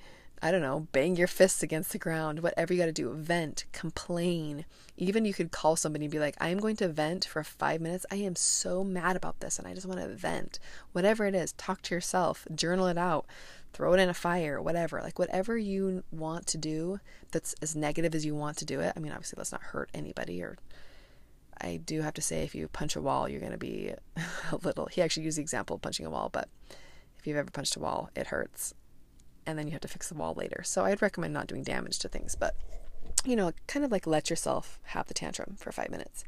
I 0.44 0.50
don't 0.50 0.60
know, 0.60 0.88
bang 0.92 1.16
your 1.16 1.26
fists 1.26 1.62
against 1.62 1.92
the 1.92 1.98
ground, 1.98 2.40
whatever 2.40 2.74
you 2.74 2.78
got 2.78 2.84
to 2.84 2.92
do, 2.92 3.14
vent, 3.14 3.64
complain. 3.72 4.66
Even 4.98 5.24
you 5.24 5.32
could 5.32 5.50
call 5.50 5.74
somebody 5.74 6.04
and 6.04 6.12
be 6.12 6.18
like, 6.18 6.36
I 6.38 6.50
am 6.50 6.58
going 6.58 6.76
to 6.76 6.88
vent 6.88 7.24
for 7.24 7.42
five 7.42 7.80
minutes. 7.80 8.04
I 8.10 8.16
am 8.16 8.36
so 8.36 8.84
mad 8.84 9.16
about 9.16 9.40
this 9.40 9.58
and 9.58 9.66
I 9.66 9.72
just 9.72 9.86
want 9.86 10.00
to 10.00 10.08
vent. 10.08 10.58
Whatever 10.92 11.24
it 11.24 11.34
is, 11.34 11.52
talk 11.52 11.80
to 11.82 11.94
yourself, 11.94 12.46
journal 12.54 12.88
it 12.88 12.98
out, 12.98 13.24
throw 13.72 13.94
it 13.94 14.00
in 14.00 14.10
a 14.10 14.14
fire, 14.14 14.60
whatever. 14.60 15.00
Like, 15.00 15.18
whatever 15.18 15.56
you 15.56 16.04
want 16.12 16.46
to 16.48 16.58
do 16.58 17.00
that's 17.30 17.54
as 17.62 17.74
negative 17.74 18.14
as 18.14 18.26
you 18.26 18.34
want 18.34 18.58
to 18.58 18.66
do 18.66 18.80
it. 18.80 18.92
I 18.94 19.00
mean, 19.00 19.12
obviously, 19.12 19.38
let's 19.38 19.52
not 19.52 19.62
hurt 19.62 19.88
anybody 19.94 20.42
or. 20.42 20.58
I 21.60 21.76
do 21.76 22.02
have 22.02 22.14
to 22.14 22.22
say, 22.22 22.42
if 22.42 22.54
you 22.54 22.68
punch 22.68 22.96
a 22.96 23.00
wall, 23.00 23.28
you're 23.28 23.40
going 23.40 23.52
to 23.52 23.58
be 23.58 23.92
a 24.52 24.56
little. 24.56 24.86
He 24.86 25.02
actually 25.02 25.24
used 25.24 25.38
the 25.38 25.42
example 25.42 25.76
of 25.76 25.82
punching 25.82 26.06
a 26.06 26.10
wall, 26.10 26.28
but 26.32 26.48
if 27.18 27.26
you've 27.26 27.36
ever 27.36 27.50
punched 27.50 27.76
a 27.76 27.80
wall, 27.80 28.10
it 28.14 28.28
hurts 28.28 28.74
and 29.46 29.58
then 29.58 29.66
you 29.66 29.72
have 29.72 29.80
to 29.82 29.88
fix 29.88 30.08
the 30.08 30.14
wall 30.14 30.34
later. 30.34 30.62
So 30.64 30.84
I'd 30.84 31.02
recommend 31.02 31.34
not 31.34 31.46
doing 31.46 31.62
damage 31.62 31.98
to 32.00 32.08
things, 32.08 32.34
but 32.34 32.56
you 33.24 33.36
know, 33.36 33.52
kind 33.66 33.84
of 33.84 33.90
like 33.90 34.06
let 34.06 34.30
yourself 34.30 34.78
have 34.84 35.06
the 35.06 35.14
tantrum 35.14 35.56
for 35.58 35.72
five 35.72 35.90
minutes. 35.90 36.24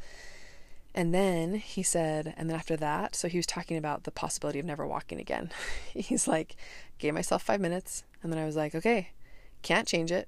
And 0.94 1.12
then 1.12 1.56
he 1.56 1.82
said, 1.82 2.32
and 2.38 2.48
then 2.48 2.56
after 2.56 2.76
that, 2.76 3.14
so 3.14 3.28
he 3.28 3.36
was 3.36 3.46
talking 3.46 3.76
about 3.76 4.04
the 4.04 4.10
possibility 4.10 4.58
of 4.58 4.64
never 4.64 4.86
walking 4.86 5.20
again. 5.20 5.50
He's 5.94 6.26
like, 6.26 6.56
gave 6.98 7.12
myself 7.12 7.42
five 7.42 7.60
minutes, 7.60 8.04
and 8.22 8.32
then 8.32 8.38
I 8.38 8.46
was 8.46 8.56
like, 8.56 8.74
okay, 8.74 9.10
can't 9.60 9.86
change 9.86 10.10
it. 10.10 10.26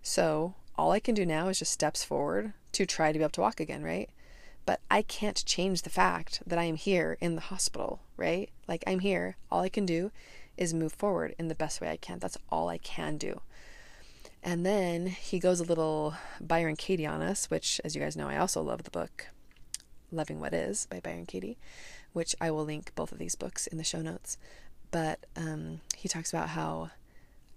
So 0.00 0.54
all 0.76 0.92
I 0.92 1.00
can 1.00 1.16
do 1.16 1.26
now 1.26 1.48
is 1.48 1.58
just 1.58 1.72
steps 1.72 2.04
forward 2.04 2.52
to 2.72 2.86
try 2.86 3.10
to 3.10 3.18
be 3.18 3.24
able 3.24 3.30
to 3.30 3.40
walk 3.40 3.58
again, 3.58 3.82
right? 3.82 4.08
But 4.68 4.82
I 4.90 5.00
can't 5.00 5.42
change 5.46 5.80
the 5.80 5.88
fact 5.88 6.42
that 6.46 6.58
I 6.58 6.64
am 6.64 6.76
here 6.76 7.16
in 7.22 7.36
the 7.36 7.40
hospital, 7.40 8.02
right? 8.18 8.50
Like 8.68 8.84
I'm 8.86 8.98
here. 8.98 9.38
All 9.50 9.62
I 9.62 9.70
can 9.70 9.86
do 9.86 10.10
is 10.58 10.74
move 10.74 10.92
forward 10.92 11.34
in 11.38 11.48
the 11.48 11.54
best 11.54 11.80
way 11.80 11.88
I 11.88 11.96
can. 11.96 12.18
That's 12.18 12.36
all 12.50 12.68
I 12.68 12.76
can 12.76 13.16
do. 13.16 13.40
And 14.42 14.66
then 14.66 15.06
he 15.06 15.38
goes 15.38 15.60
a 15.60 15.64
little 15.64 16.16
Byron 16.38 16.76
Katie 16.76 17.06
on 17.06 17.22
us, 17.22 17.46
which, 17.46 17.80
as 17.82 17.96
you 17.96 18.02
guys 18.02 18.14
know, 18.14 18.28
I 18.28 18.36
also 18.36 18.60
love 18.60 18.82
the 18.82 18.90
book 18.90 19.28
Loving 20.12 20.38
What 20.38 20.52
Is 20.52 20.86
by 20.90 21.00
Byron 21.00 21.24
Katie, 21.24 21.56
which 22.12 22.36
I 22.38 22.50
will 22.50 22.66
link 22.66 22.92
both 22.94 23.10
of 23.10 23.16
these 23.16 23.36
books 23.36 23.68
in 23.68 23.78
the 23.78 23.84
show 23.84 24.02
notes. 24.02 24.36
But 24.90 25.24
um, 25.34 25.80
he 25.96 26.10
talks 26.10 26.30
about 26.30 26.50
how 26.50 26.90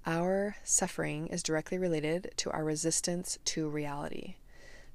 our 0.06 0.56
suffering 0.64 1.28
is 1.28 1.44
directly 1.44 1.78
related 1.78 2.32
to 2.38 2.52
our 2.52 2.64
resistance 2.64 3.38
to 3.44 3.68
reality. 3.68 4.36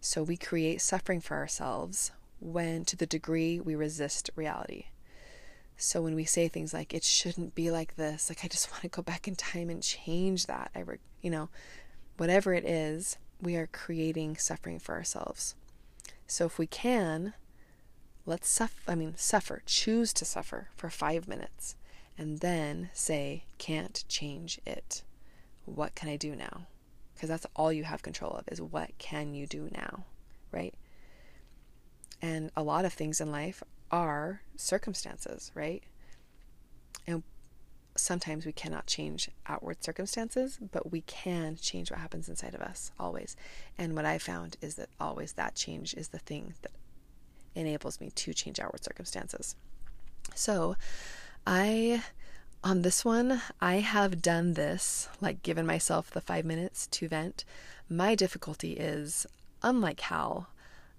So 0.07 0.23
we 0.23 0.37
create 0.37 0.81
suffering 0.81 1.21
for 1.21 1.37
ourselves 1.37 2.13
when, 2.39 2.85
to 2.85 2.97
the 2.97 3.07
degree 3.07 3.59
we 3.59 3.75
resist 3.75 4.31
reality. 4.37 4.85
So 5.77 6.01
when 6.01 6.15
we 6.15 6.25
say 6.25 6.47
things 6.47 6.73
like 6.73 6.95
it 6.95 7.03
shouldn't 7.03 7.57
be 7.57 7.73
like 7.73 7.97
this, 7.97 8.31
like 8.31 8.45
I 8.45 8.49
just 8.49 8.71
want 8.71 8.83
to 8.83 8.89
go 8.89 9.03
back 9.03 9.27
in 9.27 9.35
time 9.35 9.69
and 9.69 9.83
change 9.83 10.47
that. 10.47 10.71
I 10.77 10.85
you 11.23 11.29
know, 11.29 11.49
whatever 12.19 12.55
it 12.55 12.65
is, 12.65 13.19
we 13.43 13.57
are 13.57 13.67
creating 13.67 14.37
suffering 14.37 14.79
for 14.79 14.95
ourselves. 14.95 15.57
So 16.29 16.47
if 16.47 16.57
we 16.57 16.69
can, 16.69 17.35
let's 18.25 18.49
suffer, 18.49 18.79
I 18.87 18.95
mean 18.95 19.15
suffer, 19.17 19.61
choose 19.67 20.13
to 20.13 20.25
suffer 20.25 20.69
for 20.77 20.89
5 20.89 21.27
minutes 21.27 21.75
and 22.17 22.39
then 22.39 22.91
say 22.93 23.43
can't 23.59 24.05
change 24.09 24.61
it. 24.65 25.03
What 25.65 25.97
can 25.97 26.09
I 26.09 26.17
do 26.17 26.37
now? 26.37 26.69
Because 27.17 27.31
that's 27.31 27.47
all 27.57 27.73
you 27.73 27.85
have 27.85 28.03
control 28.03 28.33
of 28.33 28.45
is 28.49 28.61
what 28.61 28.91
can 28.99 29.33
you 29.33 29.47
do 29.47 29.71
now, 29.73 30.05
right? 30.53 30.75
And 32.21 32.51
a 32.55 32.63
lot 32.63 32.85
of 32.85 32.93
things 32.93 33.21
in 33.21 33.33
life 33.33 33.63
are 33.91 34.43
circumstances, 34.55 35.51
right? 35.55 35.83
And 37.07 37.23
sometimes 37.97 38.45
we 38.45 38.53
cannot 38.53 38.87
change 38.87 39.31
outward 39.47 39.83
circumstances, 39.83 40.59
but 40.73 40.93
we 40.93 41.01
can 41.03 41.57
change 41.57 41.91
what 41.91 42.01
happens 42.01 42.29
inside 42.29 42.55
of 42.55 42.61
us 42.61 42.91
always. 42.99 43.35
And 43.79 43.97
what 43.97 44.05
I 44.05 44.19
found 44.19 44.59
is 44.61 44.75
that 44.75 44.91
always 45.01 45.33
that 45.33 45.55
change 45.55 45.95
is 45.95 46.09
the 46.09 46.19
thing 46.19 46.53
that 46.61 46.73
enables 47.55 47.99
me 47.99 48.11
to 48.11 48.35
change 48.35 48.61
outward 48.61 48.85
circumstances. 48.85 49.57
So, 50.35 50.77
I 51.47 52.03
on 52.67 52.83
this 52.83 53.05
one, 53.05 53.41
I 53.61 53.77
have 53.77 54.21
done 54.21 54.55
this, 54.55 55.09
like 55.21 55.45
given 55.45 55.67
myself 55.67 56.11
the 56.11 56.21
five 56.21 56.45
minutes 56.45 56.89
to 56.89 57.07
vent. 57.07 57.45
My 57.89 58.17
difficulty 58.17 58.73
is, 58.73 59.25
unlike 59.63 60.01
Hal, 60.01 60.49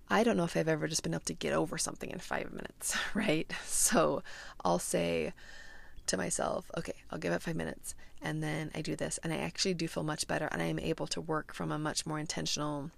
I 0.09 0.23
don't 0.23 0.37
know 0.37 0.45
if 0.45 0.55
I've 0.55 0.69
ever 0.69 0.87
just 0.87 1.03
been 1.03 1.13
able 1.13 1.25
to 1.25 1.33
get 1.33 1.51
over 1.51 1.77
something 1.77 2.09
in 2.09 2.19
five 2.19 2.53
minutes, 2.53 2.95
right? 3.13 3.51
So 3.65 4.23
I'll 4.63 4.79
say 4.79 5.33
to 6.05 6.15
myself, 6.15 6.71
okay, 6.77 6.93
I'll 7.11 7.19
give 7.19 7.33
it 7.33 7.41
five 7.41 7.57
minutes 7.57 7.95
and 8.21 8.41
then 8.41 8.71
I 8.73 8.81
do 8.81 8.95
this. 8.95 9.19
And 9.21 9.33
I 9.33 9.37
actually 9.39 9.73
do 9.73 9.89
feel 9.89 10.03
much 10.03 10.25
better 10.25 10.47
and 10.53 10.61
I 10.61 10.67
am 10.67 10.79
able 10.79 11.07
to 11.07 11.19
work 11.19 11.53
from 11.53 11.73
a 11.73 11.77
much 11.77 12.05
more 12.05 12.17
intentional, 12.17 12.91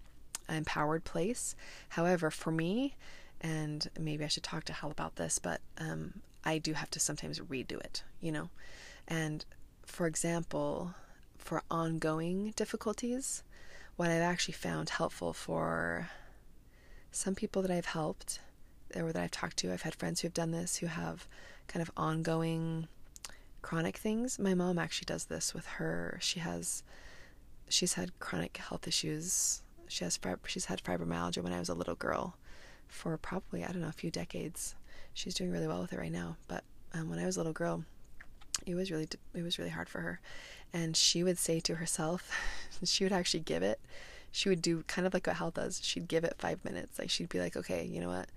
empowered 0.48 1.06
place. 1.06 1.56
However, 1.90 2.30
for 2.30 2.52
me, 2.52 2.94
and 3.42 3.90
maybe 4.00 4.24
I 4.24 4.28
should 4.28 4.44
talk 4.44 4.66
to 4.66 4.74
Hal 4.74 4.92
about 4.92 5.16
this, 5.16 5.40
but 5.40 5.60
um, 5.80 6.22
I 6.44 6.58
do 6.58 6.74
have 6.74 6.90
to 6.92 7.00
sometimes 7.00 7.40
redo 7.40 7.80
it, 7.80 8.04
you 8.22 8.32
know? 8.32 8.50
And 9.08 9.46
for 9.86 10.08
example, 10.08 10.94
for 11.38 11.64
ongoing 11.70 12.54
difficulties, 12.56 13.44
what 13.96 14.10
I've 14.10 14.22
actually 14.22 14.54
found 14.54 14.90
helpful 14.90 15.34
for 15.34 16.10
some 17.12 17.36
people 17.36 17.62
that 17.64 17.72
I've 17.72 17.86
helped 17.86 18.40
or 18.96 19.12
that 19.12 19.22
I've 19.22 19.32
talked 19.32 19.58
to, 19.58 19.74
I've 19.74 19.82
had 19.82 19.96
friends 19.96 20.22
who 20.22 20.28
have 20.28 20.34
done 20.34 20.52
this 20.52 20.78
who 20.78 20.88
have 20.88 21.28
kind 21.68 21.82
of 21.82 21.92
ongoing 21.98 22.88
chronic 23.62 23.98
things. 23.98 24.40
My 24.40 24.54
mom 24.54 24.78
actually 24.78 25.06
does 25.06 25.26
this 25.26 25.54
with 25.54 25.66
her. 25.66 26.18
She 26.22 26.40
has 26.40 26.84
she's 27.68 27.94
had 27.94 28.18
chronic 28.20 28.58
health 28.58 28.88
issues. 28.88 29.62
She 29.88 30.04
has 30.04 30.20
she's 30.46 30.66
had 30.66 30.84
fibromyalgia 30.84 31.44
when 31.44 31.54
I 31.54 31.60
was 31.60 31.70
a 31.70 31.76
little 31.76 31.96
girl 31.96 32.36
for 32.88 33.18
probably 33.18 33.64
I 33.64 33.72
don't 33.72 33.82
know 33.82 33.90
a 33.90 33.94
few 33.94 34.12
decades. 34.12 34.76
She's 35.14 35.34
doing 35.34 35.52
really 35.52 35.68
well 35.68 35.82
with 35.82 35.94
it 35.94 36.00
right 36.00 36.12
now, 36.12 36.38
but 36.48 36.64
um, 36.94 37.10
when 37.10 37.20
I 37.20 37.26
was 37.26 37.36
a 37.36 37.40
little 37.40 37.54
girl, 37.54 37.84
it 38.66 38.76
was 38.76 38.92
really 38.92 39.08
it 39.34 39.44
was 39.44 39.58
really 39.58 39.72
hard 39.72 39.90
for 39.90 40.02
her, 40.02 40.20
and 40.74 40.96
she 40.96 41.24
would 41.24 41.38
say 41.38 41.60
to 41.62 41.76
herself, 41.76 42.32
she 42.84 43.04
would 43.04 43.14
actually 43.14 43.42
give 43.42 43.64
it. 43.64 43.80
She 44.32 44.50
would 44.50 44.62
do 44.62 44.84
kind 44.88 45.08
of 45.08 45.14
like 45.14 45.26
what 45.26 45.38
Hal 45.38 45.52
does. 45.52 45.82
She'd 45.84 46.08
give 46.08 46.24
it 46.24 46.36
five 46.38 46.64
minutes. 46.64 47.00
Like 47.00 47.10
she'd 47.10 47.30
be 47.30 47.40
like, 47.40 47.58
okay, 47.58 47.84
you 47.84 48.00
know 48.00 48.10
what, 48.10 48.30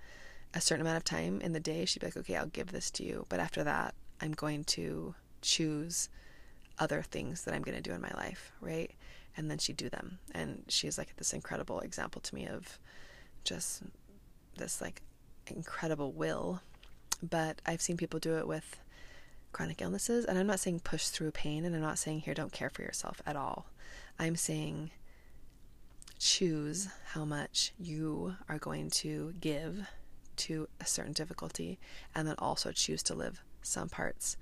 a 0.53 0.61
certain 0.61 0.81
amount 0.81 0.97
of 0.97 1.03
time 1.03 1.41
in 1.41 1.53
the 1.53 1.59
day, 1.59 1.85
she'd 1.85 1.99
be 1.99 2.07
like, 2.07 2.17
okay, 2.17 2.35
I'll 2.35 2.45
give 2.47 2.71
this 2.71 2.91
to 2.91 3.03
you, 3.03 3.25
but 3.29 3.39
after 3.39 3.63
that, 3.63 3.95
I'm 4.21 4.33
going 4.33 4.63
to 4.65 5.15
choose 5.41 6.09
other 6.79 7.01
things 7.01 7.43
that 7.43 7.53
I'm 7.53 7.61
going 7.61 7.77
to 7.77 7.81
do 7.81 7.93
in 7.93 8.01
my 8.01 8.11
life, 8.15 8.51
right? 8.61 8.91
And 9.35 9.49
then 9.49 9.57
she'd 9.57 9.77
do 9.77 9.89
them. 9.89 10.19
And 10.33 10.63
she's 10.67 10.97
like 10.97 11.15
this 11.17 11.33
incredible 11.33 11.79
example 11.79 12.21
to 12.21 12.35
me 12.35 12.47
of 12.47 12.79
just 13.43 13.83
this 14.57 14.79
like 14.79 15.01
incredible 15.51 16.11
will. 16.11 16.61
But 17.21 17.61
I've 17.65 17.81
seen 17.81 17.97
people 17.97 18.19
do 18.19 18.37
it 18.37 18.47
with 18.47 18.79
chronic 19.51 19.81
illnesses. 19.81 20.25
And 20.25 20.37
I'm 20.37 20.47
not 20.47 20.59
saying 20.59 20.81
push 20.81 21.07
through 21.07 21.31
pain, 21.31 21.65
and 21.65 21.75
I'm 21.75 21.81
not 21.81 21.99
saying 21.99 22.21
here, 22.21 22.33
don't 22.33 22.51
care 22.51 22.69
for 22.69 22.81
yourself 22.81 23.21
at 23.25 23.35
all. 23.35 23.67
I'm 24.19 24.35
saying 24.35 24.91
choose 26.19 26.87
how 27.07 27.25
much 27.25 27.73
you 27.77 28.35
are 28.47 28.57
going 28.57 28.89
to 28.89 29.33
give 29.41 29.87
to 30.35 30.67
a 30.79 30.85
certain 30.85 31.13
difficulty, 31.13 31.79
and 32.15 32.27
then 32.27 32.35
also 32.39 32.71
choose 32.71 33.03
to 33.03 33.13
live 33.13 33.41
some 33.61 33.89
parts 33.89 34.37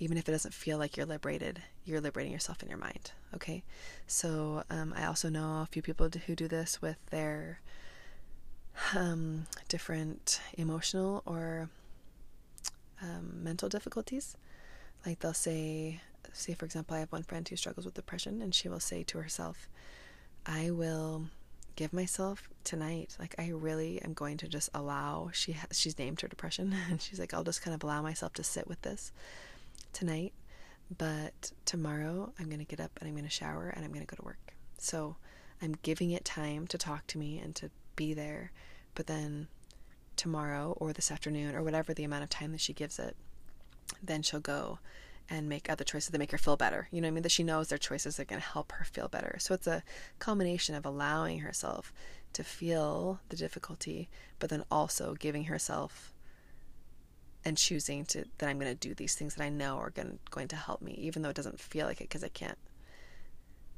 even 0.00 0.16
if 0.16 0.28
it 0.28 0.32
doesn't 0.32 0.54
feel 0.54 0.78
like 0.78 0.96
you're 0.96 1.06
liberated, 1.06 1.62
you're 1.84 2.00
liberating 2.00 2.32
yourself 2.32 2.62
in 2.62 2.68
your 2.68 2.78
mind. 2.78 3.12
Okay, 3.34 3.62
so 4.06 4.64
um, 4.70 4.94
I 4.96 5.06
also 5.06 5.28
know 5.28 5.60
a 5.60 5.68
few 5.70 5.82
people 5.82 6.08
who 6.26 6.34
do 6.34 6.48
this 6.48 6.82
with 6.82 6.96
their 7.10 7.60
um, 8.94 9.46
different 9.68 10.40
emotional 10.56 11.22
or 11.26 11.68
um, 13.02 13.42
mental 13.42 13.68
difficulties. 13.68 14.36
Like 15.06 15.20
they'll 15.20 15.32
say, 15.32 16.00
say 16.32 16.54
for 16.54 16.64
example, 16.64 16.96
I 16.96 17.00
have 17.00 17.12
one 17.12 17.22
friend 17.22 17.48
who 17.48 17.56
struggles 17.56 17.86
with 17.86 17.94
depression, 17.94 18.42
and 18.42 18.54
she 18.54 18.68
will 18.68 18.80
say 18.80 19.02
to 19.04 19.18
herself, 19.18 19.68
"I 20.46 20.70
will." 20.70 21.26
give 21.76 21.92
myself 21.94 22.50
tonight 22.62 23.16
like 23.18 23.34
i 23.38 23.48
really 23.48 24.02
am 24.02 24.12
going 24.12 24.36
to 24.36 24.46
just 24.46 24.68
allow 24.74 25.30
she 25.32 25.56
she's 25.70 25.98
named 25.98 26.20
her 26.20 26.28
depression 26.28 26.74
and 26.90 27.00
she's 27.00 27.18
like 27.18 27.32
i'll 27.32 27.44
just 27.44 27.62
kind 27.62 27.74
of 27.74 27.82
allow 27.82 28.02
myself 28.02 28.34
to 28.34 28.42
sit 28.42 28.66
with 28.68 28.82
this 28.82 29.12
tonight, 29.92 30.32
but 30.96 31.52
tomorrow 31.64 32.32
I'm 32.38 32.46
going 32.46 32.58
to 32.58 32.64
get 32.64 32.80
up 32.80 32.90
and 33.00 33.08
I'm 33.08 33.14
going 33.14 33.24
to 33.24 33.30
shower 33.30 33.72
and 33.74 33.84
I'm 33.84 33.92
going 33.92 34.04
to 34.04 34.10
go 34.10 34.16
to 34.16 34.24
work. 34.24 34.54
So 34.78 35.16
I'm 35.62 35.76
giving 35.82 36.10
it 36.10 36.24
time 36.24 36.66
to 36.68 36.78
talk 36.78 37.06
to 37.08 37.18
me 37.18 37.38
and 37.38 37.54
to 37.56 37.70
be 37.96 38.14
there. 38.14 38.52
But 38.94 39.06
then 39.06 39.48
tomorrow 40.16 40.76
or 40.78 40.92
this 40.92 41.10
afternoon 41.10 41.54
or 41.54 41.62
whatever 41.62 41.94
the 41.94 42.04
amount 42.04 42.24
of 42.24 42.30
time 42.30 42.52
that 42.52 42.60
she 42.60 42.72
gives 42.72 42.98
it, 42.98 43.16
then 44.02 44.22
she'll 44.22 44.40
go 44.40 44.78
and 45.30 45.48
make 45.48 45.70
other 45.70 45.84
choices 45.84 46.10
that 46.10 46.18
make 46.18 46.32
her 46.32 46.38
feel 46.38 46.56
better. 46.56 46.88
You 46.90 47.00
know 47.00 47.06
what 47.06 47.12
I 47.12 47.14
mean? 47.14 47.22
That 47.22 47.32
she 47.32 47.44
knows 47.44 47.68
their 47.68 47.78
choices 47.78 48.18
are 48.18 48.24
going 48.24 48.40
to 48.40 48.46
help 48.46 48.72
her 48.72 48.84
feel 48.84 49.08
better. 49.08 49.36
So 49.38 49.54
it's 49.54 49.68
a 49.68 49.84
combination 50.18 50.74
of 50.74 50.84
allowing 50.84 51.38
herself 51.38 51.92
to 52.32 52.42
feel 52.42 53.20
the 53.28 53.36
difficulty, 53.36 54.08
but 54.40 54.50
then 54.50 54.64
also 54.70 55.14
giving 55.14 55.44
herself 55.44 56.12
and 57.44 57.56
choosing 57.56 58.04
to 58.04 58.24
that 58.38 58.48
I'm 58.48 58.58
going 58.58 58.70
to 58.70 58.88
do 58.88 58.94
these 58.94 59.14
things 59.14 59.36
that 59.36 59.44
I 59.44 59.48
know 59.48 59.78
are 59.78 59.90
going 59.90 60.18
going 60.30 60.48
to 60.48 60.56
help 60.56 60.82
me, 60.82 60.92
even 60.94 61.22
though 61.22 61.30
it 61.30 61.36
doesn't 61.36 61.60
feel 61.60 61.86
like 61.86 62.00
it 62.00 62.08
because 62.08 62.24
I 62.24 62.28
can't. 62.28 62.58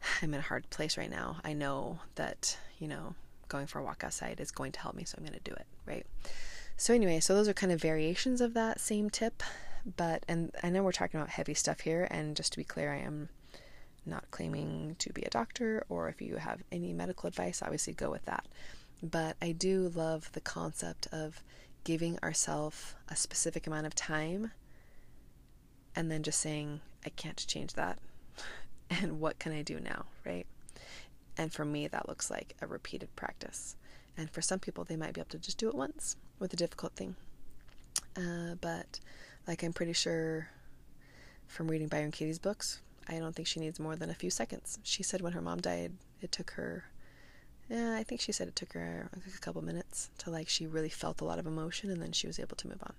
I'm 0.22 0.34
in 0.34 0.40
a 0.40 0.42
hard 0.42 0.68
place 0.70 0.96
right 0.96 1.10
now. 1.10 1.36
I 1.44 1.52
know 1.52 2.00
that 2.16 2.56
you 2.78 2.88
know 2.88 3.14
going 3.52 3.66
for 3.66 3.78
a 3.78 3.84
walk 3.84 4.02
outside 4.02 4.40
is 4.40 4.50
going 4.50 4.72
to 4.72 4.80
help 4.80 4.96
me, 4.96 5.04
so 5.04 5.14
I'm 5.18 5.24
going 5.24 5.38
to 5.38 5.50
do 5.50 5.54
it. 5.54 5.66
Right. 5.86 6.06
So 6.76 6.94
anyway, 6.94 7.20
so 7.20 7.34
those 7.34 7.48
are 7.48 7.54
kind 7.54 7.72
of 7.72 7.80
variations 7.80 8.40
of 8.40 8.54
that 8.54 8.80
same 8.80 9.10
tip, 9.10 9.42
but 9.96 10.24
and 10.26 10.50
I 10.62 10.70
know 10.70 10.82
we're 10.82 10.92
talking 10.92 11.20
about 11.20 11.30
heavy 11.30 11.54
stuff 11.54 11.80
here, 11.80 12.08
and 12.10 12.34
just 12.34 12.52
to 12.52 12.58
be 12.58 12.64
clear, 12.64 12.92
I 12.92 12.98
am 12.98 13.28
not 14.04 14.24
claiming 14.30 14.96
to 14.98 15.12
be 15.12 15.22
a 15.22 15.30
doctor, 15.30 15.84
or 15.88 16.08
if 16.08 16.20
you 16.20 16.36
have 16.36 16.62
any 16.72 16.92
medical 16.92 17.28
advice, 17.28 17.62
obviously 17.62 17.92
go 17.92 18.10
with 18.10 18.24
that. 18.24 18.46
But 19.02 19.36
I 19.40 19.52
do 19.52 19.92
love 19.94 20.32
the 20.32 20.40
concept 20.40 21.06
of 21.12 21.42
giving 21.84 22.18
ourselves 22.20 22.94
a 23.08 23.16
specific 23.16 23.66
amount 23.66 23.86
of 23.86 23.94
time 23.94 24.52
and 25.94 26.10
then 26.10 26.22
just 26.22 26.40
saying, 26.40 26.80
I 27.04 27.10
can't 27.10 27.44
change 27.46 27.74
that. 27.74 27.98
and 28.90 29.20
what 29.20 29.38
can 29.38 29.52
I 29.52 29.62
do 29.62 29.78
now, 29.80 30.06
right? 30.24 30.46
And 31.36 31.52
for 31.52 31.64
me, 31.64 31.88
that 31.88 32.08
looks 32.08 32.30
like 32.30 32.54
a 32.60 32.66
repeated 32.66 33.14
practice. 33.16 33.76
And 34.16 34.30
for 34.30 34.42
some 34.42 34.58
people, 34.58 34.84
they 34.84 34.96
might 34.96 35.14
be 35.14 35.20
able 35.20 35.30
to 35.30 35.38
just 35.38 35.58
do 35.58 35.68
it 35.68 35.74
once 35.74 36.16
with 36.38 36.52
a 36.52 36.56
difficult 36.56 36.94
thing. 36.94 37.16
Uh, 38.16 38.56
but, 38.60 39.00
like, 39.46 39.62
I'm 39.62 39.72
pretty 39.72 39.94
sure 39.94 40.48
from 41.46 41.68
reading 41.68 41.88
Byron 41.88 42.10
Katie's 42.10 42.38
books, 42.38 42.80
I 43.08 43.18
don't 43.18 43.34
think 43.34 43.48
she 43.48 43.60
needs 43.60 43.80
more 43.80 43.96
than 43.96 44.10
a 44.10 44.14
few 44.14 44.30
seconds. 44.30 44.78
She 44.82 45.02
said 45.02 45.22
when 45.22 45.32
her 45.32 45.40
mom 45.40 45.60
died, 45.60 45.92
it 46.20 46.32
took 46.32 46.52
her 46.52 46.84
yeah, 47.72 47.94
I 47.96 48.02
think 48.02 48.20
she 48.20 48.32
said 48.32 48.48
it 48.48 48.56
took 48.56 48.74
her 48.74 49.08
a 49.14 49.38
couple 49.38 49.62
minutes 49.62 50.10
to 50.18 50.30
like 50.30 50.48
she 50.48 50.66
really 50.66 50.90
felt 50.90 51.22
a 51.22 51.24
lot 51.24 51.38
of 51.38 51.46
emotion 51.46 51.90
and 51.90 52.02
then 52.02 52.12
she 52.12 52.26
was 52.26 52.38
able 52.38 52.56
to 52.56 52.68
move 52.68 52.82
on. 52.82 52.92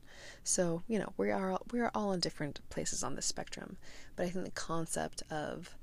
So, 0.44 0.82
you 0.88 0.98
know, 0.98 1.14
we 1.16 1.30
are 1.30 1.52
all, 1.52 1.62
we 1.72 1.80
are 1.80 1.92
all 1.94 2.12
in 2.12 2.20
different 2.20 2.60
places 2.70 3.04
on 3.04 3.16
the 3.16 3.22
spectrum, 3.22 3.78
but 4.16 4.26
I 4.26 4.30
think 4.30 4.46
the 4.46 4.52
concept 4.52 5.22
of 5.30 5.76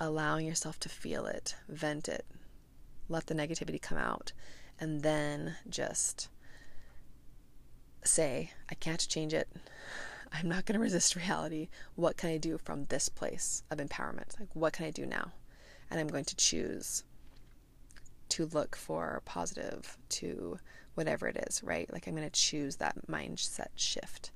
allowing 0.00 0.46
yourself 0.46 0.80
to 0.80 0.88
feel 0.88 1.26
it, 1.26 1.54
vent 1.68 2.08
it, 2.08 2.24
let 3.08 3.26
the 3.26 3.34
negativity 3.34 3.80
come 3.80 3.98
out, 3.98 4.32
and 4.80 5.02
then 5.02 5.56
just 5.68 6.28
say, 8.02 8.50
I 8.70 8.74
can't 8.74 9.06
change 9.06 9.34
it. 9.34 9.48
I'm 10.32 10.48
not 10.48 10.64
going 10.64 10.74
to 10.74 10.80
resist 10.80 11.16
reality. 11.16 11.68
What 11.96 12.16
can 12.16 12.30
I 12.30 12.38
do 12.38 12.56
from 12.56 12.86
this 12.86 13.08
place 13.08 13.62
of 13.70 13.78
empowerment? 13.78 14.38
Like, 14.38 14.48
what 14.54 14.72
can 14.72 14.86
I 14.86 14.90
do 14.90 15.04
now? 15.04 15.32
And 15.90 16.00
I'm 16.00 16.08
going 16.08 16.24
to 16.24 16.36
choose 16.36 17.04
to 18.30 18.46
look 18.46 18.76
for 18.76 19.22
positive 19.24 19.98
to 20.08 20.58
whatever 20.94 21.28
it 21.28 21.44
is, 21.48 21.62
right? 21.62 21.92
Like 21.92 22.06
I'm 22.06 22.14
going 22.14 22.28
to 22.28 22.30
choose 22.30 22.76
that 22.76 23.06
mindset 23.08 23.68
shift. 23.74 24.30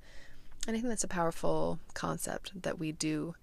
And 0.66 0.76
I 0.76 0.80
think 0.80 0.90
that's 0.90 1.04
a 1.04 1.08
powerful 1.08 1.78
concept 1.94 2.62
that 2.62 2.78
we 2.78 2.90
do 2.92 3.34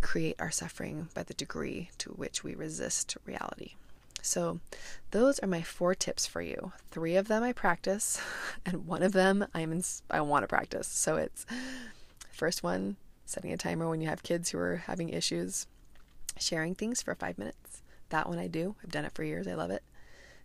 create 0.00 0.36
our 0.38 0.50
suffering 0.50 1.08
by 1.14 1.22
the 1.22 1.34
degree 1.34 1.90
to 1.98 2.10
which 2.10 2.42
we 2.44 2.54
resist 2.54 3.16
reality. 3.24 3.74
So, 4.22 4.60
those 5.12 5.38
are 5.38 5.46
my 5.46 5.62
four 5.62 5.94
tips 5.94 6.26
for 6.26 6.42
you. 6.42 6.72
Three 6.90 7.16
of 7.16 7.28
them 7.28 7.42
I 7.42 7.52
practice, 7.52 8.20
and 8.66 8.86
one 8.86 9.02
of 9.02 9.12
them 9.12 9.46
I'm 9.54 9.82
I 10.10 10.20
want 10.20 10.42
to 10.42 10.48
practice. 10.48 10.88
So 10.88 11.16
it's 11.16 11.46
first 12.30 12.62
one, 12.62 12.96
setting 13.24 13.52
a 13.52 13.56
timer 13.56 13.88
when 13.88 14.00
you 14.00 14.08
have 14.08 14.22
kids 14.22 14.50
who 14.50 14.58
are 14.58 14.76
having 14.76 15.08
issues, 15.08 15.66
sharing 16.38 16.74
things 16.74 17.02
for 17.02 17.14
five 17.14 17.38
minutes. 17.38 17.82
That 18.10 18.28
one 18.28 18.38
I 18.38 18.48
do. 18.48 18.74
I've 18.82 18.90
done 18.90 19.04
it 19.04 19.12
for 19.12 19.24
years. 19.24 19.46
I 19.46 19.54
love 19.54 19.70
it. 19.70 19.82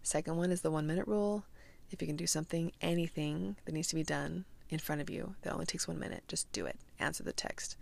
Second 0.04 0.38
one 0.38 0.52
is 0.52 0.62
the 0.62 0.72
one 0.72 0.88
minute 0.88 1.08
rule. 1.08 1.44
If 1.92 2.02
you 2.02 2.08
can 2.08 2.16
do 2.16 2.28
something, 2.28 2.72
anything 2.82 3.56
that 3.66 3.72
needs 3.72 3.88
to 3.90 3.96
be 3.96 4.04
done 4.04 4.46
in 4.70 4.80
front 4.80 5.02
of 5.02 5.10
you 5.10 5.36
that 5.42 5.54
only 5.54 5.66
takes 5.66 5.88
one 5.88 6.00
minute, 6.00 6.24
just 6.28 6.52
do 6.52 6.66
it. 6.66 6.78
Answer 7.00 7.24
the 7.24 7.34
text, 7.34 7.76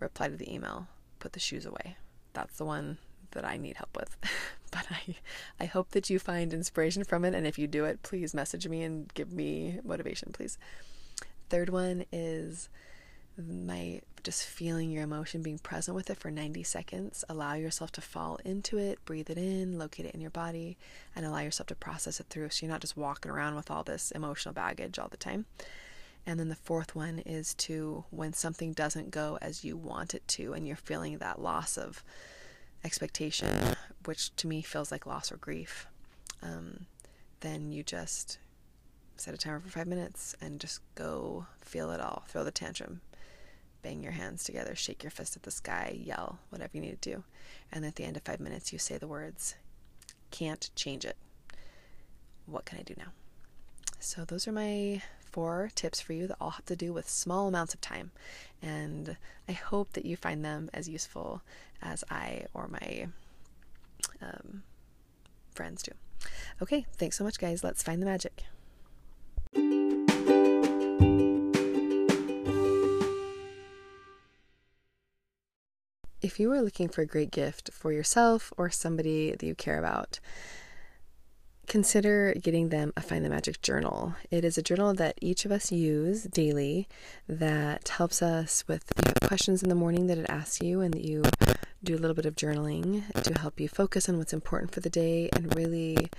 reply 0.00 0.28
to 0.28 0.36
the 0.36 0.52
email, 0.52 0.88
put 1.18 1.32
the 1.32 1.40
shoes 1.40 1.66
away. 1.66 1.96
That's 2.32 2.58
the 2.58 2.64
one 2.64 2.98
that 3.32 3.44
I 3.44 3.56
need 3.56 3.76
help 3.76 3.96
with. 3.96 4.16
but 4.70 4.86
I 4.90 5.16
I 5.58 5.66
hope 5.66 5.90
that 5.90 6.10
you 6.10 6.18
find 6.18 6.52
inspiration 6.52 7.04
from 7.04 7.24
it 7.24 7.34
and 7.34 7.46
if 7.46 7.58
you 7.58 7.66
do 7.66 7.84
it, 7.84 8.02
please 8.02 8.34
message 8.34 8.66
me 8.66 8.82
and 8.82 9.12
give 9.14 9.32
me 9.32 9.78
motivation, 9.84 10.32
please. 10.32 10.58
Third 11.48 11.70
one 11.70 12.04
is 12.12 12.68
my 13.36 14.00
just 14.22 14.44
feeling 14.44 14.90
your 14.90 15.02
emotion, 15.02 15.42
being 15.42 15.58
present 15.58 15.94
with 15.94 16.10
it 16.10 16.18
for 16.18 16.30
90 16.30 16.62
seconds. 16.62 17.24
Allow 17.28 17.54
yourself 17.54 17.90
to 17.92 18.00
fall 18.00 18.38
into 18.44 18.76
it, 18.76 19.02
breathe 19.04 19.30
it 19.30 19.38
in, 19.38 19.78
locate 19.78 20.06
it 20.06 20.14
in 20.14 20.20
your 20.20 20.30
body, 20.30 20.76
and 21.16 21.24
allow 21.24 21.38
yourself 21.38 21.68
to 21.68 21.74
process 21.74 22.20
it 22.20 22.26
through 22.28 22.50
so 22.50 22.66
you're 22.66 22.72
not 22.72 22.82
just 22.82 22.96
walking 22.96 23.30
around 23.30 23.54
with 23.54 23.70
all 23.70 23.82
this 23.82 24.10
emotional 24.10 24.52
baggage 24.52 24.98
all 24.98 25.08
the 25.08 25.16
time. 25.16 25.46
And 26.26 26.38
then 26.38 26.48
the 26.48 26.54
fourth 26.54 26.94
one 26.94 27.20
is 27.20 27.54
to 27.54 28.04
when 28.10 28.32
something 28.32 28.72
doesn't 28.72 29.10
go 29.10 29.38
as 29.40 29.64
you 29.64 29.76
want 29.76 30.14
it 30.14 30.26
to, 30.28 30.52
and 30.52 30.66
you're 30.66 30.76
feeling 30.76 31.18
that 31.18 31.40
loss 31.40 31.78
of 31.78 32.04
expectation, 32.84 33.74
which 34.04 34.34
to 34.36 34.46
me 34.46 34.62
feels 34.62 34.92
like 34.92 35.06
loss 35.06 35.32
or 35.32 35.36
grief, 35.36 35.86
um, 36.42 36.86
then 37.40 37.72
you 37.72 37.82
just 37.82 38.38
set 39.16 39.34
a 39.34 39.36
timer 39.36 39.60
for 39.60 39.68
five 39.68 39.86
minutes 39.86 40.34
and 40.40 40.60
just 40.60 40.80
go 40.94 41.46
feel 41.60 41.90
it 41.90 42.00
all. 42.00 42.24
Throw 42.28 42.44
the 42.44 42.50
tantrum, 42.50 43.00
bang 43.82 44.02
your 44.02 44.12
hands 44.12 44.44
together, 44.44 44.74
shake 44.74 45.02
your 45.02 45.10
fist 45.10 45.36
at 45.36 45.42
the 45.42 45.50
sky, 45.50 45.98
yell, 46.02 46.38
whatever 46.50 46.70
you 46.74 46.80
need 46.80 47.00
to 47.00 47.10
do. 47.10 47.24
And 47.72 47.84
at 47.84 47.96
the 47.96 48.04
end 48.04 48.16
of 48.16 48.22
five 48.22 48.40
minutes, 48.40 48.72
you 48.72 48.78
say 48.78 48.98
the 48.98 49.06
words, 49.06 49.54
Can't 50.30 50.70
change 50.74 51.04
it. 51.04 51.16
What 52.46 52.64
can 52.64 52.78
I 52.78 52.82
do 52.82 52.94
now? 52.96 53.12
So, 53.98 54.24
those 54.24 54.48
are 54.48 54.52
my 54.52 55.02
four 55.30 55.70
tips 55.74 56.00
for 56.00 56.12
you 56.12 56.26
that 56.26 56.36
all 56.40 56.50
have 56.50 56.66
to 56.66 56.76
do 56.76 56.92
with 56.92 57.08
small 57.08 57.48
amounts 57.48 57.74
of 57.74 57.80
time. 57.80 58.10
And 58.62 59.16
I 59.48 59.52
hope 59.52 59.92
that 59.94 60.04
you 60.04 60.16
find 60.16 60.44
them 60.44 60.70
as 60.74 60.88
useful 60.88 61.42
as 61.82 62.04
I 62.10 62.46
or 62.52 62.68
my 62.68 63.08
um, 64.20 64.62
friends 65.54 65.82
do. 65.82 65.92
Okay, 66.60 66.86
thanks 66.96 67.16
so 67.16 67.24
much, 67.24 67.38
guys. 67.38 67.64
Let's 67.64 67.82
find 67.82 68.02
the 68.02 68.06
magic. 68.06 68.44
If 76.22 76.38
you 76.38 76.52
are 76.52 76.60
looking 76.60 76.88
for 76.88 77.00
a 77.00 77.06
great 77.06 77.30
gift 77.30 77.70
for 77.72 77.92
yourself 77.92 78.52
or 78.58 78.68
somebody 78.68 79.30
that 79.30 79.42
you 79.42 79.54
care 79.54 79.78
about, 79.78 80.20
consider 81.70 82.34
getting 82.34 82.70
them 82.70 82.92
a 82.96 83.00
Find 83.00 83.24
the 83.24 83.30
Magic 83.30 83.62
journal. 83.62 84.16
It 84.28 84.44
is 84.44 84.58
a 84.58 84.62
journal 84.62 84.92
that 84.94 85.16
each 85.20 85.44
of 85.44 85.52
us 85.52 85.70
use 85.70 86.24
daily 86.24 86.88
that 87.28 87.90
helps 87.90 88.22
us 88.22 88.64
with 88.66 88.92
questions 89.22 89.62
in 89.62 89.68
the 89.68 89.76
morning 89.76 90.08
that 90.08 90.18
it 90.18 90.28
asks 90.28 90.60
you 90.60 90.80
and 90.80 90.92
that 90.92 91.04
you 91.04 91.22
do 91.84 91.94
a 91.94 92.00
little 92.00 92.16
bit 92.16 92.26
of 92.26 92.34
journaling 92.34 93.08
to 93.22 93.38
help 93.38 93.60
you 93.60 93.68
focus 93.68 94.08
on 94.08 94.18
what's 94.18 94.32
important 94.32 94.72
for 94.72 94.80
the 94.80 94.90
day 94.90 95.30
and 95.36 95.54
really 95.54 96.10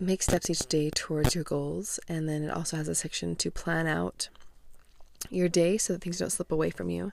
make 0.00 0.24
steps 0.24 0.50
each 0.50 0.66
day 0.66 0.90
towards 0.90 1.36
your 1.36 1.44
goals. 1.44 2.00
And 2.08 2.28
then 2.28 2.42
it 2.42 2.50
also 2.50 2.76
has 2.76 2.88
a 2.88 2.96
section 2.96 3.36
to 3.36 3.50
plan 3.52 3.86
out 3.86 4.28
your 5.30 5.48
day 5.48 5.78
so 5.78 5.92
that 5.92 6.02
things 6.02 6.18
don't 6.18 6.30
slip 6.30 6.50
away 6.50 6.70
from 6.70 6.90
you. 6.90 7.12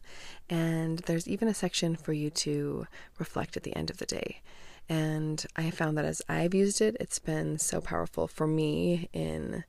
And 0.50 0.98
there's 1.06 1.28
even 1.28 1.48
a 1.48 1.54
section 1.54 1.96
for 1.96 2.12
you 2.12 2.32
to 2.32 2.88
reflect 3.20 3.56
at 3.56 3.62
the 3.62 3.76
end 3.76 3.92
of 3.92 3.98
the 3.98 4.08
day. 4.08 4.42
And 4.90 5.46
I 5.56 5.70
found 5.70 5.98
that 5.98 6.06
as 6.06 6.22
I've 6.28 6.56
used 6.56 6.82
it, 6.82 6.98
it's 7.00 7.20
been 7.20 7.60
so 7.60 7.80
powerful 7.80 8.28
for 8.28 8.48
me 8.48 9.08
in 9.14 9.64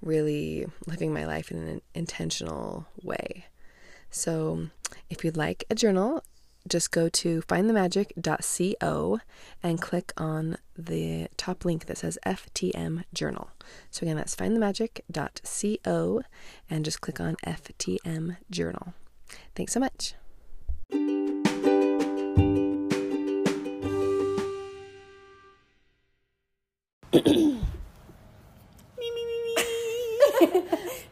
really 0.00 0.66
living 0.86 1.12
my 1.12 1.26
life 1.26 1.50
in 1.50 1.68
an 1.68 1.82
intentional 1.92 2.86
way. 3.02 3.46
So, 4.10 4.68
if 5.08 5.24
you'd 5.24 5.36
like 5.36 5.64
a 5.68 5.74
journal, 5.74 6.22
just 6.68 6.90
go 6.90 7.08
to 7.08 7.42
findthemagic.co 7.42 9.20
and 9.62 9.80
click 9.80 10.12
on 10.16 10.56
the 10.76 11.28
top 11.36 11.64
link 11.64 11.86
that 11.86 11.98
says 11.98 12.18
FTM 12.24 13.04
Journal. 13.12 13.50
So, 13.90 14.04
again, 14.04 14.16
that's 14.16 14.36
findthemagic.co 14.36 16.22
and 16.68 16.84
just 16.84 17.00
click 17.00 17.20
on 17.20 17.36
FTM 17.46 18.36
Journal. 18.50 18.94
Thanks 19.54 19.72
so 19.72 19.80
much. 19.80 20.14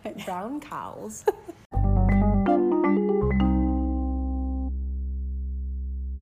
Brown 0.24 0.61
cows. 0.61 1.24